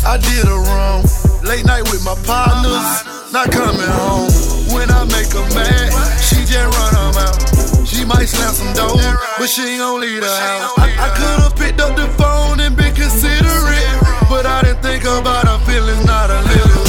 I 0.05 0.17
did 0.17 0.45
her 0.45 0.59
wrong. 0.59 1.05
Late 1.43 1.65
night 1.65 1.83
with 1.91 2.03
my 2.03 2.15
partners, 2.25 3.31
not 3.31 3.51
coming 3.51 3.91
home. 4.01 4.29
When 4.73 4.89
I 4.89 5.05
make 5.05 5.31
her 5.33 5.47
mad, 5.53 5.91
she 6.21 6.37
just 6.45 6.77
run 6.77 6.93
her 6.93 7.11
mouth. 7.13 7.64
She 8.05 8.09
might 8.13 8.29
slam 8.29 8.53
some 8.53 8.71
dough, 8.77 9.01
but 9.39 9.49
she 9.49 9.65
ain't 9.65 9.79
gon' 9.79 9.99
leave 9.99 10.21
the 10.21 10.29
house. 10.29 10.77
I, 10.77 10.93
I 10.93 11.09
could've 11.17 11.57
picked 11.57 11.81
up 11.81 11.97
the 11.97 12.05
phone 12.21 12.61
and 12.61 12.77
been 12.77 12.93
considerate, 12.93 13.97
but 14.29 14.45
I 14.45 14.61
didn't 14.61 14.85
think 14.85 15.09
about 15.09 15.49
her 15.49 15.57
feelings, 15.65 16.05
not 16.05 16.29
a 16.29 16.37
little. 16.45 16.85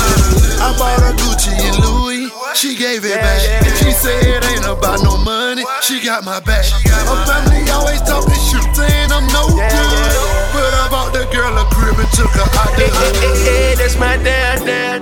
I 0.60 0.76
bought 0.76 1.00
her 1.00 1.16
Gucci 1.16 1.56
and 1.56 1.80
Louis, 1.80 2.28
she 2.52 2.76
gave 2.76 3.00
it 3.08 3.16
back. 3.16 3.40
She 3.80 3.96
said 3.96 4.20
it 4.28 4.44
ain't 4.44 4.68
about 4.68 5.00
no 5.00 5.16
money, 5.24 5.64
she 5.80 6.04
got 6.04 6.22
my 6.22 6.36
back. 6.44 6.68
Her 6.84 7.24
family 7.24 7.64
always 7.72 8.04
talking 8.04 8.36
shit, 8.36 8.76
saying 8.76 9.08
I'm 9.08 9.24
no 9.32 9.48
good, 9.56 10.12
but 10.52 10.68
I 10.68 10.84
bought 10.92 11.16
the 11.16 11.24
girl 11.32 11.56
a 11.56 11.64
crib 11.72 11.96
and 11.96 12.12
took 12.12 12.28
her 12.36 12.44
out 12.60 12.76
the 12.76 12.92
hood. 12.92 13.16
Hey, 13.40 13.72
that's 13.72 13.96
my 13.96 14.20
dad, 14.20 14.60
dad. 14.68 15.00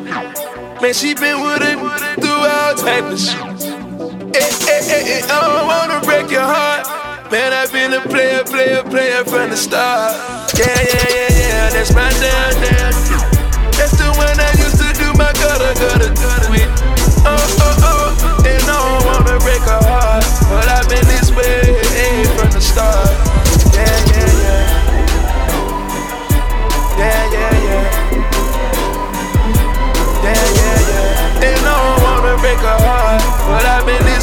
Man, 0.80 0.94
she 0.94 1.18
been 1.18 1.42
with 1.42 1.66
it 1.66 1.74
through 2.22 2.46
all 2.46 2.74
type 2.78 3.02
of 3.02 3.18
shit. 3.18 4.63
Hey, 4.84 5.00
eh, 5.00 5.00
eh, 5.00 5.04
hey, 5.04 5.22
I 5.32 5.40
don't 5.40 5.66
wanna 5.66 6.00
break 6.04 6.30
your 6.30 6.44
heart. 6.44 6.84
Man, 7.32 7.54
I've 7.54 7.72
been 7.72 7.94
a 7.94 8.02
player, 8.04 8.44
player, 8.44 8.82
player 8.84 9.24
from 9.24 9.48
the 9.48 9.56
start. 9.56 10.12
Yeah, 10.52 10.68
yeah, 10.68 11.08
yeah, 11.08 11.40
yeah, 11.40 11.70
that's 11.72 11.94
my 11.94 12.10
dad, 12.20 12.52
dad. 12.60 12.92
That's 13.80 13.96
the 13.96 14.12
one 14.20 14.36
I 14.36 14.52
used 14.60 14.76
to 14.76 14.92
do 14.92 15.08
my 15.16 15.32
gutter, 15.40 15.72
gutter, 15.80 16.12
gutter 16.12 16.50
with. 16.52 16.68
Oh, 17.24 17.32
oh, 17.32 17.88
oh, 17.88 18.44
and 18.44 18.60
I 18.60 18.76
don't 18.76 19.00
wanna 19.08 19.40
break 19.40 19.64
her 19.64 19.80
heart. 19.88 20.24
But 20.52 20.68
I've 20.68 20.88
been 20.92 21.06
this 21.08 21.32
way 21.32 21.80
hey, 21.96 22.28
from 22.36 22.52
the 22.52 22.60
start. 22.60 23.08
Yeah, 23.72 23.88
yeah, 23.88 24.36
yeah. 24.44 24.68
Yeah, 27.00 27.32
yeah, 27.32 27.56
yeah. 27.64 27.84
Yeah, 30.28 30.44
yeah, 30.60 30.76
yeah. 30.92 31.48
And 31.48 31.56
I 31.56 31.72
don't 31.72 32.04
wanna 32.04 32.36
break 32.36 32.60
her 32.60 32.78
heart. 32.84 33.24
But 33.48 33.64
I've 33.64 33.86
been 33.88 34.13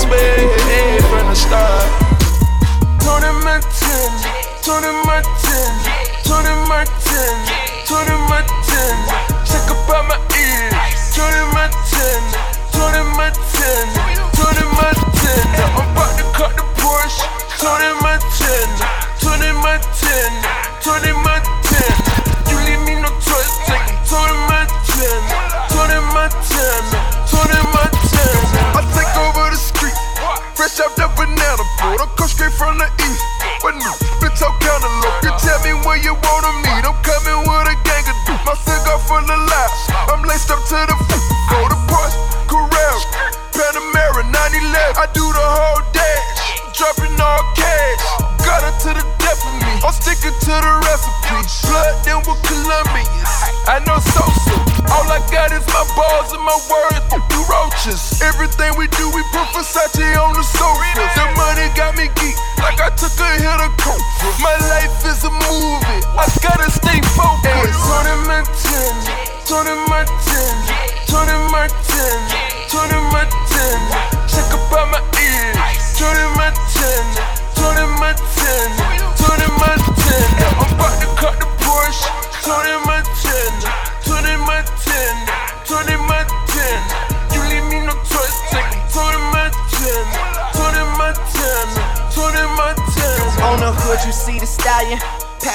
balls 56.02 56.34
and 56.34 56.42
my 56.42 56.58
words. 56.66 57.06
You 57.30 57.42
roaches. 57.46 58.02
Everything 58.26 58.74
we 58.78 58.90
do, 58.98 59.06
we 59.14 59.22
put 59.30 59.46
Versace 59.54 60.10
on 60.18 60.34
the 60.34 60.44
sofa. 60.44 61.06
The 61.14 61.26
money 61.38 61.70
got 61.78 61.94
me 61.98 62.10
geek, 62.18 62.36
like 62.58 62.82
I 62.82 62.90
took 62.98 63.14
a 63.22 63.30
hit 63.38 63.62
of 63.62 63.74
coke. 63.78 64.02
My 64.42 64.56
life 64.74 64.98
is 65.06 65.22
a 65.24 65.30
movie. 65.30 66.02
I 66.18 66.26
gotta 66.42 66.70
stay 66.74 67.00
focused. 67.14 67.46
Hey, 67.46 67.70
Tony 67.86 68.16
Montana, 68.26 69.14
Tony 69.46 69.76
Montana, 69.86 70.71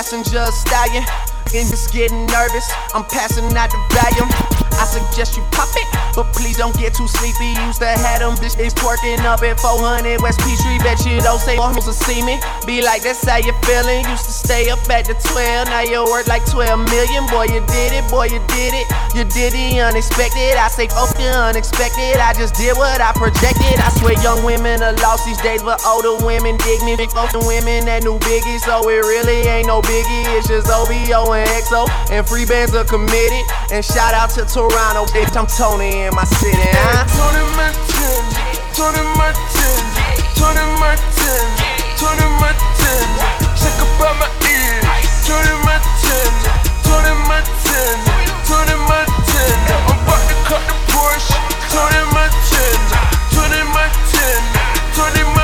passenger 0.07 0.47
stallion. 0.53 1.36
And 1.55 1.71
just 1.71 1.93
getting 1.93 2.27
nervous, 2.27 2.69
I'm 2.93 3.05
passing 3.05 3.47
out 3.57 3.71
the 3.71 3.79
volume. 3.95 4.29
I 4.77 4.85
suggest 4.85 5.37
you 5.41 5.43
pop 5.57 5.73
it, 5.73 5.89
but 6.13 6.29
please 6.37 6.59
don't 6.59 6.77
get 6.77 6.93
too 6.93 7.09
sleepy. 7.09 7.57
Used 7.65 7.81
to 7.81 7.89
have 7.89 8.21
them 8.21 8.37
bitches 8.37 8.77
twerking 8.77 9.25
up 9.25 9.41
at 9.41 9.57
400 9.57 10.21
West 10.21 10.37
Peachtree. 10.45 10.77
Bet 10.85 11.01
you 11.09 11.17
don't 11.25 11.41
say 11.41 11.57
to 11.57 11.93
see 11.93 12.21
me. 12.21 12.37
Be 12.69 12.85
like, 12.85 13.01
that's 13.01 13.25
how 13.25 13.41
you 13.41 13.57
feeling. 13.65 14.05
Used 14.05 14.29
to 14.29 14.35
stay 14.37 14.69
up 14.69 14.85
at 14.93 15.09
the 15.09 15.17
12, 15.17 15.73
now 15.73 15.81
you 15.81 16.05
worth 16.05 16.29
like 16.29 16.45
12 16.45 16.77
million. 16.93 17.25
Boy, 17.33 17.49
you 17.49 17.65
did 17.73 17.97
it, 17.97 18.05
boy, 18.13 18.29
you 18.29 18.43
did 18.53 18.77
it. 18.77 18.87
You 19.17 19.25
did 19.25 19.57
the 19.57 19.81
unexpected. 19.81 20.61
I 20.61 20.69
say, 20.69 20.93
fuck 20.93 21.17
the 21.17 21.25
unexpected. 21.25 22.21
I 22.21 22.37
just 22.37 22.53
did 22.53 22.77
what 22.77 23.01
I 23.01 23.17
projected. 23.17 23.81
I 23.81 23.89
swear, 23.97 24.13
young 24.21 24.45
women 24.45 24.85
are 24.85 24.93
lost 25.01 25.25
these 25.25 25.41
days, 25.41 25.63
but 25.63 25.81
older 25.89 26.21
women 26.21 26.61
dig 26.61 26.85
me. 26.85 27.01
Big 27.01 27.09
fuck 27.17 27.33
the 27.33 27.41
women 27.41 27.89
that 27.89 28.05
knew 28.05 28.21
Biggie, 28.21 28.61
so 28.61 28.85
it 28.93 29.01
really 29.01 29.49
ain't 29.49 29.67
no 29.67 29.81
biggie. 29.81 30.37
It's 30.37 30.49
just 30.49 30.69
OVO 30.69 31.33
and 31.37 31.49
EXO, 31.53 31.85
and 32.11 32.27
free 32.27 32.47
bands 32.47 32.75
are 32.75 32.85
committed. 32.85 33.45
And 33.71 33.85
shout 33.85 34.15
out 34.15 34.31
to 34.41 34.45
Toronto, 34.49 35.05
bitch. 35.13 35.37
I'm 35.37 35.47
Tony 35.47 36.09
in 36.09 36.15
my 36.15 36.25
city. 36.25 36.57
Huh? 36.57 37.05
Tony 37.13 37.45
Montana, 37.53 38.41
Tony 38.73 39.05
Montana, 39.21 40.17
Tony 40.41 40.65
Montana, 40.81 41.69
Tony 42.01 42.27
Montana. 42.41 43.27
Check 43.53 43.77
up 43.85 44.01
on 44.01 44.17
my 44.17 44.29
ears. 44.49 44.85
Tony 45.29 45.53
Montana, 45.61 46.53
Tony 46.87 47.13
Montana, 47.29 48.13
Tony 48.49 48.77
Montana. 48.89 49.75
I'm 49.93 50.01
about 50.01 50.23
to 50.25 50.37
cut 50.49 50.63
the 50.65 50.77
Porsche. 50.89 51.37
Tony 51.69 52.01
Montana, 52.17 52.99
Tony 53.37 53.61
Montana, 53.77 54.65
Tony 54.97 55.23
Montana. 55.23 55.36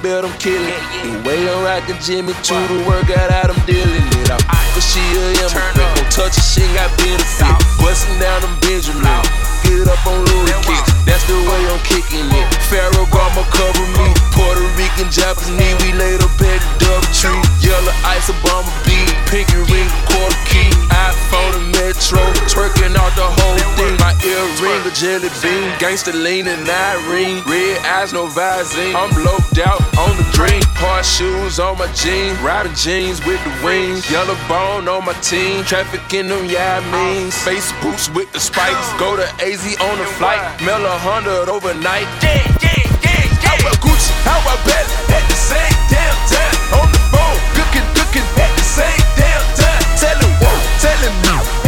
Built, 0.00 0.24
I'm 0.24 0.38
killing. 0.38 0.72
The 1.04 1.28
way 1.28 1.48
I'm 1.48 1.64
rocking 1.64 1.98
Jimmy 2.00 2.32
to 2.32 2.54
the 2.54 2.84
workout 2.86 3.30
out, 3.30 3.50
I'm 3.50 3.66
dealing 3.66 4.06
it. 4.22 4.30
I'm 4.30 4.40
but 4.74 4.80
she 4.80 5.00
a 5.00 5.30
immigrant. 5.44 5.76
Don't 5.76 6.10
touch 6.10 6.36
her, 6.36 6.42
she 6.42 6.62
ain't 6.62 6.74
got 6.74 6.90
benefit. 6.96 7.58
Bustin' 7.78 8.18
down 8.18 8.40
them 8.40 8.58
Benjamin. 8.60 9.51
Get 9.72 9.88
up 9.88 10.04
on 10.06 10.20
Louis 10.20 10.52
kicks. 10.68 10.92
That's 11.08 11.24
the 11.24 11.38
way 11.48 11.60
I'm 11.72 11.80
kicking 11.80 12.28
it. 12.28 12.46
Ferragamo 12.68 13.40
cover 13.48 13.86
me. 13.96 14.12
Puerto 14.36 14.60
Rican, 14.76 15.08
Japanese, 15.08 15.80
we 15.80 15.96
laid 15.96 16.20
up 16.20 16.28
at 16.44 16.60
the 16.60 16.84
double 16.84 17.08
tree. 17.16 17.40
Yellow 17.64 17.96
ice, 18.04 18.28
Obama 18.28 18.68
beat. 18.84 19.08
Pinky 19.32 19.56
ring, 19.72 19.88
quarter 20.12 20.36
key. 20.44 20.68
iPhone 20.92 21.56
and 21.56 21.68
Metro. 21.72 22.20
Twerking 22.52 22.92
out 23.00 23.16
the 23.16 23.24
whole 23.24 23.56
thing. 23.80 23.96
My 23.96 24.12
earring 24.20 24.52
full 24.60 24.84
of 24.84 24.92
jelly 24.92 25.32
bean. 25.40 25.72
Gangsta 25.80 26.12
lean 26.12 26.46
and 26.48 26.68
ring. 27.08 27.40
Red 27.48 27.80
eyes, 27.86 28.12
no 28.12 28.28
visine. 28.28 28.92
I'm 28.92 29.08
loped 29.24 29.56
out 29.56 29.80
on 29.96 30.12
the 30.20 30.28
green. 30.36 30.60
Hard 30.76 31.04
shoes 31.04 31.58
on 31.58 31.78
my 31.78 31.88
jeans. 31.92 32.38
Riding 32.40 32.74
jeans 32.74 33.24
with 33.24 33.40
the 33.44 33.54
wings. 33.64 34.10
Yellow 34.10 34.36
bone 34.48 34.86
on 34.86 35.04
my 35.04 35.14
team. 35.24 35.64
Trafficking 35.64 36.28
them, 36.28 36.44
yeah, 36.44 36.80
I 36.80 36.82
mean. 36.92 37.30
Space 37.30 37.72
boots 37.80 38.10
with 38.10 38.30
the 38.32 38.40
spikes. 38.40 38.92
Go 38.98 39.16
to 39.16 39.26
AZ 39.62 39.76
on 39.80 39.98
the 39.98 40.06
flight. 40.18 40.42
Mail 40.62 40.84
a 40.84 40.98
hundred 40.98 41.48
overnight. 41.48 42.06
Yeah, 42.22 42.42
yeah, 42.58 42.82
yeah, 42.82 43.06
yeah. 43.06 43.46
How 43.46 43.54
about 43.62 43.78
Gucci? 43.78 44.10
How 44.26 44.38
about 44.42 44.58
Belly? 44.66 44.90
At 45.14 45.22
the 45.30 45.38
same 45.38 45.76
damn 45.86 46.18
time. 46.26 46.82
On 46.82 46.88
the 46.90 47.02
phone. 47.14 47.38
Cooking, 47.54 47.86
cooking. 47.94 48.26
At 48.42 48.50
the 48.58 48.66
same 48.66 49.02
damn 49.14 49.42
time. 49.54 49.82
Telling, 50.02 50.34
whoa, 50.42 50.50
telling 50.82 51.16
me. 51.22 51.34
At 51.38 51.61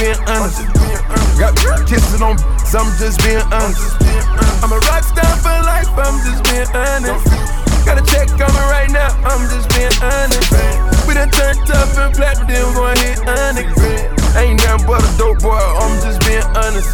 being 0.00 0.16
honest. 0.24 0.64
Got 1.36 1.52
kisses 1.84 2.22
on, 2.24 2.40
I'm 2.72 2.88
just 2.96 3.20
being 3.20 3.44
honest. 3.52 4.00
I'm 4.64 4.72
a 4.72 4.80
rock 4.88 5.04
star 5.04 5.28
for 5.44 5.52
life, 5.68 5.88
I'm 5.92 6.16
just 6.24 6.40
being 6.48 6.68
honest. 6.72 7.28
Got 7.84 8.00
a 8.00 8.04
check 8.08 8.28
me 8.32 8.62
right 8.72 8.90
now, 8.90 9.12
I'm 9.28 9.44
just 9.52 9.68
being 9.76 9.92
honest. 10.00 10.48
We 11.06 11.14
done 11.14 11.30
turned 11.30 11.60
tough 11.66 11.96
and 11.98 12.14
platinum, 12.14 12.48
then 12.48 12.66
we 12.68 12.74
gon' 12.74 12.96
hit 12.96 13.18
honest. 13.28 13.76
Ain't 14.36 14.64
nothing 14.64 14.86
but 14.86 15.04
a 15.04 15.10
dope 15.18 15.40
boy, 15.40 15.52
I'm 15.52 16.00
just 16.00 16.20
being 16.24 16.48
honest. 16.56 16.88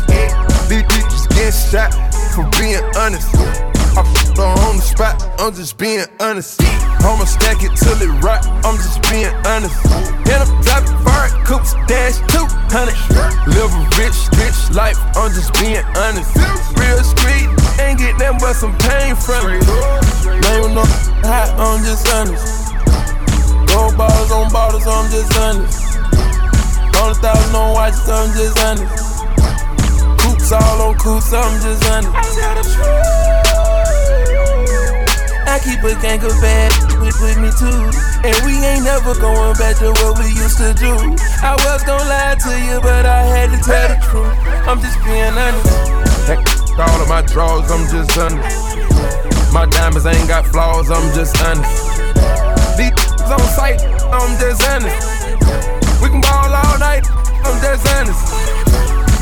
These 0.67 0.83
bitches 0.91 1.29
get 1.31 1.55
shot 1.55 1.95
for 2.35 2.45
being 2.59 2.83
honest. 2.99 3.31
I 3.97 4.03
f***ed 4.03 4.39
on 4.41 4.77
the 4.77 4.83
spot, 4.83 5.23
I'm 5.39 5.55
just 5.55 5.79
being 5.79 6.05
honest. 6.19 6.61
I'ma 7.07 7.23
stack 7.25 7.63
it 7.63 7.71
till 7.79 7.95
it 8.03 8.11
rock, 8.19 8.43
I'm 8.67 8.75
just 8.83 8.99
being 9.07 9.31
honest. 9.47 9.79
And 10.27 10.43
I'm 10.43 10.51
driving 10.59 10.99
fire 11.07 11.31
coupes, 11.47 11.79
dash 11.87 12.19
200. 12.35 12.91
Live 13.47 13.71
a 13.71 13.83
rich, 13.95 14.19
rich 14.35 14.59
life, 14.75 14.99
I'm 15.15 15.31
just 15.31 15.55
being 15.55 15.87
honest. 16.03 16.35
Real 16.75 16.99
street, 17.07 17.47
ain't 17.79 18.03
get 18.03 18.19
nothing 18.19 18.43
but 18.43 18.59
some 18.59 18.75
pain 18.91 19.15
from 19.15 19.55
it. 19.55 19.63
Name 20.51 20.75
no 20.75 20.83
hot, 21.23 21.55
I'm 21.55 21.79
just 21.87 22.11
honest. 22.11 22.75
Gold 23.71 23.97
bottles 23.97 24.33
on 24.33 24.51
bottles, 24.51 24.87
I'm 24.87 25.07
just 25.09 25.31
honest. 25.39 25.79
Hundred 26.91 27.23
thousand 27.23 27.55
on 27.55 27.73
watches, 27.73 28.09
I'm 28.11 28.35
just 28.35 28.59
honest. 28.67 29.23
Coupes 30.27 30.51
all 30.51 30.91
on 30.91 30.99
coupes, 30.99 31.33
I'm 31.33 31.55
just 31.63 31.87
honest. 31.87 32.11
I 32.11 33.56
keep 35.63 35.81
a 35.85 35.95
gang 36.03 36.21
of 36.21 36.35
bad 36.43 36.73
with, 37.01 37.17
me 37.39 37.51
too. 37.57 37.81
And 38.25 38.37
we 38.45 38.59
ain't 38.61 38.85
never 38.85 39.15
going 39.15 39.55
back 39.57 39.79
to 39.79 39.93
what 40.03 40.19
we 40.19 40.29
used 40.35 40.59
to 40.59 40.75
do. 40.75 40.93
I 41.41 41.57
was 41.65 41.83
gonna 41.85 42.05
lie 42.05 42.37
to 42.37 42.53
you, 42.67 42.81
but 42.81 43.07
I 43.07 43.23
had 43.23 43.49
to 43.55 43.59
tell 43.65 43.89
the 43.89 43.99
truth. 44.11 44.35
I'm 44.67 44.81
just 44.81 44.99
being 45.05 45.33
honest. 45.33 45.97
Heck, 46.27 46.43
all 46.77 47.01
of 47.01 47.09
my 47.09 47.23
drawers, 47.23 47.71
I'm 47.71 47.87
just 47.89 48.17
honest. 48.19 48.77
My 49.53 49.67
diamonds 49.67 50.05
ain't 50.05 50.29
got 50.29 50.47
flaws, 50.47 50.91
I'm 50.91 51.15
just 51.15 51.37
honest. 51.45 51.73
These 52.77 52.93
on 53.33 53.41
sight, 53.57 53.81
I'm 54.13 54.33
just 54.37 54.61
honest. 54.67 55.01
We 56.03 56.09
can 56.11 56.21
ball 56.21 56.53
all 56.53 56.79
night, 56.79 57.07
I'm 57.45 57.57
just 57.63 57.87
honest. 57.97 58.23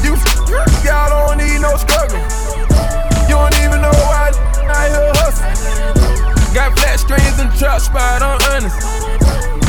You 0.03 0.15
y'all 0.87 1.11
don't 1.13 1.39
need 1.39 1.61
no 1.61 1.77
struggle. 1.77 2.19
You 3.29 3.37
don't 3.39 3.55
even 3.63 3.81
know 3.81 3.95
why 4.09 4.33
I 4.67 4.89
here 4.89 5.14
spot, 7.85 8.23
I'm 8.23 8.41
honest. 8.51 8.81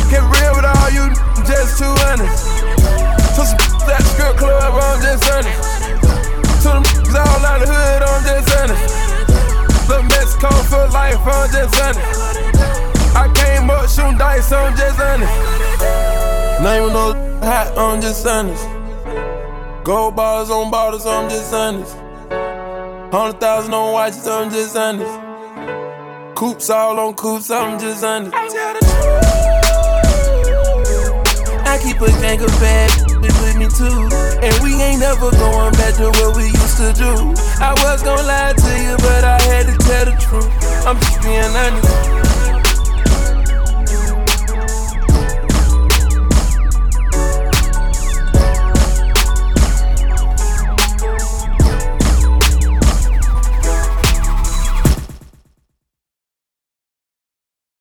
Get 0.10 0.24
real 0.24 0.56
with 0.56 0.64
all 0.64 0.90
you, 0.90 1.12
just 1.44 1.78
too 1.78 1.92
honest. 2.08 2.48
To 3.36 3.44
some 3.44 3.60
that 3.86 4.02
strip 4.08 4.38
club, 4.38 4.74
I'm 4.74 5.02
just 5.04 5.28
honest. 5.36 5.60
To 6.64 6.70
them 6.72 7.28
all 7.28 7.46
out 7.46 7.62
of 7.62 7.68
the 7.68 7.76
hood, 7.76 8.02
I'm 8.08 8.22
just 8.24 8.50
honest. 8.56 9.06
The 9.88 10.02
Mexico 10.04 10.50
for 10.72 10.88
life, 10.96 11.20
I'm 11.20 11.50
just 11.52 11.76
honest. 11.84 12.46
I 13.16 13.32
came 13.36 13.70
up 13.70 13.90
shooting 13.90 14.18
dice, 14.18 14.52
I'm 14.52 14.76
just 14.76 15.00
honest. 15.00 15.36
Name 16.64 16.94
no 16.94 17.14
hot, 17.44 17.78
I'm 17.78 18.02
just 18.02 18.26
honest. 18.26 18.66
Gold 19.84 20.16
bottles 20.16 20.50
on 20.50 20.72
bottles, 20.72 21.06
I'm 21.06 21.30
just 21.30 21.54
honest. 21.54 21.96
Hundred 23.12 23.40
thousand 23.40 23.74
on 23.74 23.94
watches, 23.94 24.28
I'm 24.28 24.50
just 24.50 24.76
honest. 24.76 25.25
Coupes 26.36 26.70
all 26.70 27.00
on 27.00 27.14
coupes, 27.14 27.50
I'm 27.50 27.80
just 27.80 28.04
honest. 28.04 28.36
I 31.66 31.80
keep 31.82 32.02
a 32.02 32.12
gang 32.20 32.42
of 32.42 32.52
bad 32.60 32.92
with 33.22 33.56
me 33.58 33.68
too. 33.72 34.10
And 34.44 34.54
we 34.62 34.76
ain't 34.82 35.00
never 35.00 35.32
going 35.32 35.72
back 35.74 35.96
to 35.96 36.12
what 36.12 36.36
we 36.36 36.48
used 36.48 36.78
to 36.78 36.92
do. 36.92 37.34
I 37.64 37.74
was 37.84 38.04
gonna 38.04 38.24
lie 38.24 38.52
to 38.52 38.84
you, 38.84 38.98
but 38.98 39.24
I 39.24 39.42
had 39.44 39.66
to 39.68 39.78
tell 39.88 40.06
the 40.06 40.16
truth. 40.20 40.52
I'm 40.86 41.00
just 41.00 41.22
being 41.24 41.40
honest. 41.40 42.15